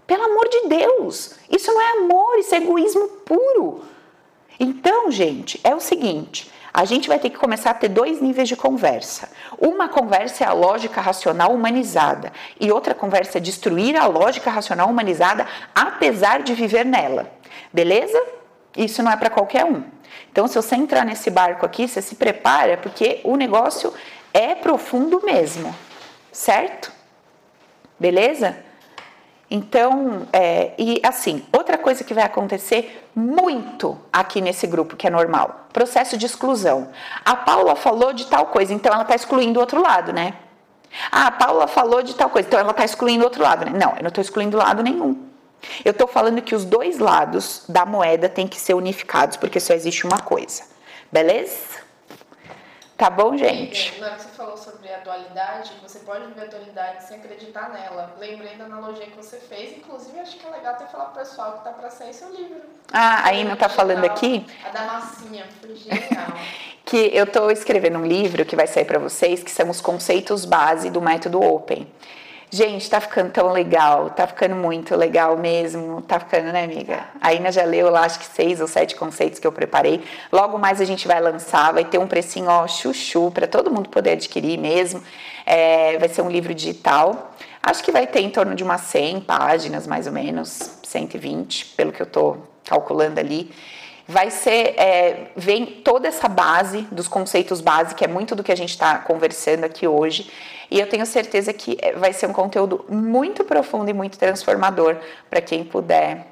[0.08, 3.84] Pelo amor de Deus, isso não é amor, isso é egoísmo puro.
[4.60, 8.50] Então, gente, é o seguinte: a gente vai ter que começar a ter dois níveis
[8.50, 9.30] de conversa.
[9.60, 14.90] Uma conversa é a lógica racional humanizada e outra conversa é destruir a lógica racional
[14.90, 15.46] humanizada
[15.76, 17.32] apesar de viver nela.
[17.72, 18.20] Beleza?
[18.76, 19.84] Isso não é para qualquer um.
[20.32, 23.94] Então, se você entrar nesse barco aqui, você se prepara porque o negócio
[24.34, 25.76] é profundo mesmo,
[26.32, 26.92] certo?
[28.00, 28.58] Beleza?
[29.56, 35.12] Então, é, e assim, outra coisa que vai acontecer muito aqui nesse grupo, que é
[35.12, 36.90] normal, processo de exclusão.
[37.24, 40.34] A Paula falou de tal coisa, então ela está excluindo o outro lado, né?
[41.12, 43.78] Ah, a Paula falou de tal coisa, então ela está excluindo o outro lado, né?
[43.80, 45.24] Não, eu não estou excluindo lado nenhum.
[45.86, 49.76] Eu estou falando que os dois lados da moeda têm que ser unificados, porque só
[49.76, 50.64] existe uma coisa.
[51.12, 51.84] Beleza?
[52.98, 53.92] Tá bom, gente?
[53.92, 58.14] Que você falou sobre a dualidade, você pode viver a dualidade sem acreditar nela.
[58.20, 61.60] Lembrei da analogia que você fez, inclusive acho que é legal até falar pro pessoal
[61.60, 62.62] que tá para sair seu livro.
[62.92, 64.46] Ah, a Ina tá falando aqui?
[64.66, 66.38] A da massinha, foi genial.
[66.84, 70.44] que eu tô escrevendo um livro que vai sair para vocês, que são os conceitos
[70.44, 71.88] base do método Open.
[72.54, 77.04] Gente, tá ficando tão legal, tá ficando muito legal mesmo, tá ficando, né, amiga?
[77.20, 80.04] A Ina já leu lá, acho que seis ou sete conceitos que eu preparei.
[80.32, 83.90] Logo mais a gente vai lançar, vai ter um precinho, ó, chuchu, para todo mundo
[83.90, 85.02] poder adquirir mesmo.
[85.48, 87.34] É, vai ser um livro digital.
[87.64, 91.92] Acho que vai ter em torno de umas 100 páginas, mais ou menos, 120, pelo
[91.92, 93.52] que eu tô calculando ali.
[94.08, 98.52] Vai ser, é, vem toda essa base dos conceitos básicos, que é muito do que
[98.52, 100.30] a gente está conversando aqui hoje,
[100.70, 104.98] e eu tenho certeza que é, vai ser um conteúdo muito profundo e muito transformador
[105.30, 106.28] para quem puder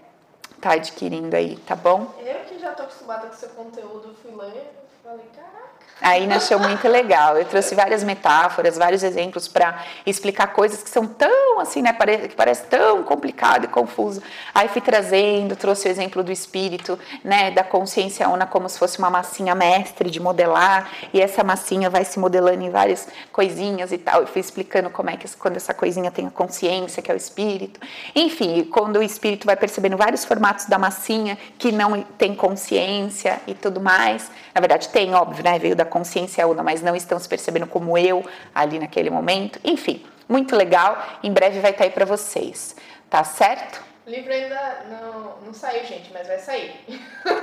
[0.56, 2.14] estar tá adquirindo aí, tá bom?
[2.20, 4.70] Eu que já estou acostumada com seu conteúdo, fui ler,
[5.04, 5.61] falei, caraca
[6.02, 7.38] Aí nasceu muito legal.
[7.38, 11.94] Eu trouxe várias metáforas, vários exemplos para explicar coisas que são tão assim, né?
[12.28, 14.22] Que parece tão complicado e confuso.
[14.54, 17.52] Aí fui trazendo, trouxe o exemplo do espírito, né?
[17.52, 20.90] Da consciência una como se fosse uma massinha mestre de modelar.
[21.14, 24.22] E essa massinha vai se modelando em várias coisinhas e tal.
[24.22, 27.18] Eu fui explicando como é que quando essa coisinha tem a consciência, que é o
[27.18, 27.80] espírito.
[28.16, 33.54] Enfim, quando o espírito vai percebendo vários formatos da massinha que não tem consciência e
[33.54, 34.32] tudo mais.
[34.54, 35.60] Na verdade, tem, óbvio, né?
[35.60, 38.26] Veio da consciência una, mas não estão se percebendo como eu
[38.56, 39.60] ali naquele momento.
[39.64, 40.98] Enfim, muito legal.
[41.22, 42.76] Em breve vai estar aí para vocês.
[43.10, 43.92] Tá certo?
[44.08, 46.74] O livro ainda não, não saiu, gente, mas vai sair.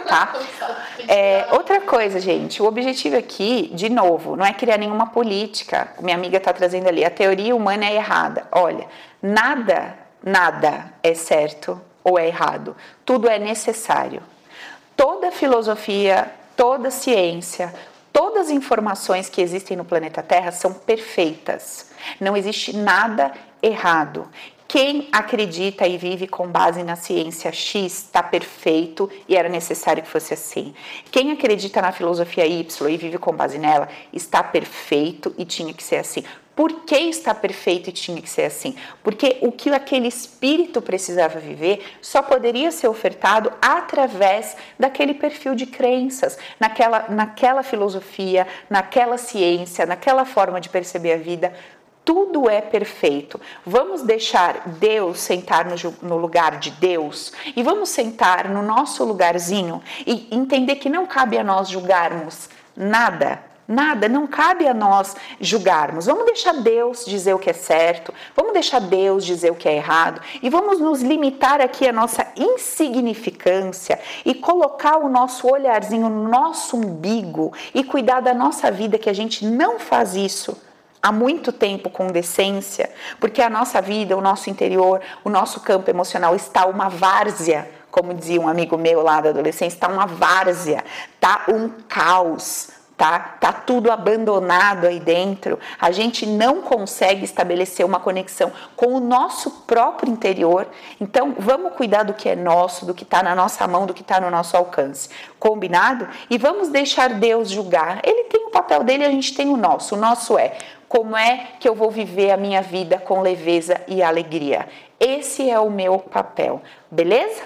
[0.09, 0.35] Tá?
[1.07, 5.93] é, outra coisa, gente, o objetivo aqui, de novo, não é criar nenhuma política.
[6.01, 8.49] Minha amiga está trazendo ali, a teoria humana é errada.
[8.51, 8.89] Olha,
[9.23, 12.77] nada, nada é certo ou é errado.
[13.05, 14.23] Tudo é necessário.
[14.97, 17.73] Toda filosofia, toda ciência,
[18.19, 21.93] todas as informações que existem no planeta Terra são perfeitas.
[22.21, 23.31] Não existe nada
[23.62, 24.29] errado.
[24.66, 30.09] Quem acredita e vive com base na ciência X está perfeito e era necessário que
[30.09, 30.75] fosse assim.
[31.12, 35.85] Quem acredita na filosofia Y e vive com base nela está perfeito e tinha que
[35.85, 36.25] ser assim.
[36.59, 38.75] Por que está perfeito e tinha que ser assim?
[39.05, 45.67] Porque o que aquele espírito precisava viver só poderia ser ofertado através daquele perfil de
[45.67, 51.55] crenças, naquela, naquela filosofia, naquela ciência, naquela forma de perceber a vida
[52.05, 53.41] tudo é perfeito.
[53.65, 59.81] Vamos deixar Deus sentar no, no, lugar de Deus e vamos sentar no nosso lugarzinho
[60.05, 66.07] e entender que não cabe a nós julgarmos nada Nada, não cabe a nós julgarmos.
[66.07, 69.77] Vamos deixar Deus dizer o que é certo, vamos deixar Deus dizer o que é
[69.77, 76.27] errado e vamos nos limitar aqui a nossa insignificância e colocar o nosso olharzinho no
[76.27, 80.57] nosso umbigo e cuidar da nossa vida, que a gente não faz isso
[81.03, 82.91] há muito tempo com decência,
[83.21, 88.14] porque a nossa vida, o nosso interior, o nosso campo emocional está uma várzea, como
[88.14, 90.83] dizia um amigo meu lá da adolescência, está uma várzea,
[91.19, 93.21] está um caos tá?
[93.41, 95.59] Tá tudo abandonado aí dentro.
[95.81, 100.67] A gente não consegue estabelecer uma conexão com o nosso próprio interior.
[101.01, 104.03] Então, vamos cuidar do que é nosso, do que está na nossa mão, do que
[104.03, 105.09] está no nosso alcance.
[105.39, 106.09] Combinado?
[106.29, 108.01] E vamos deixar Deus julgar.
[108.03, 109.95] Ele tem o papel dele, a gente tem o nosso.
[109.95, 114.03] O nosso é como é que eu vou viver a minha vida com leveza e
[114.03, 114.69] alegria.
[114.99, 116.61] Esse é o meu papel.
[116.91, 117.43] Beleza?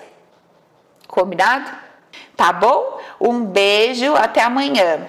[1.06, 1.70] Combinado?
[2.34, 2.98] Tá bom?
[3.20, 5.06] Um beijo, até amanhã.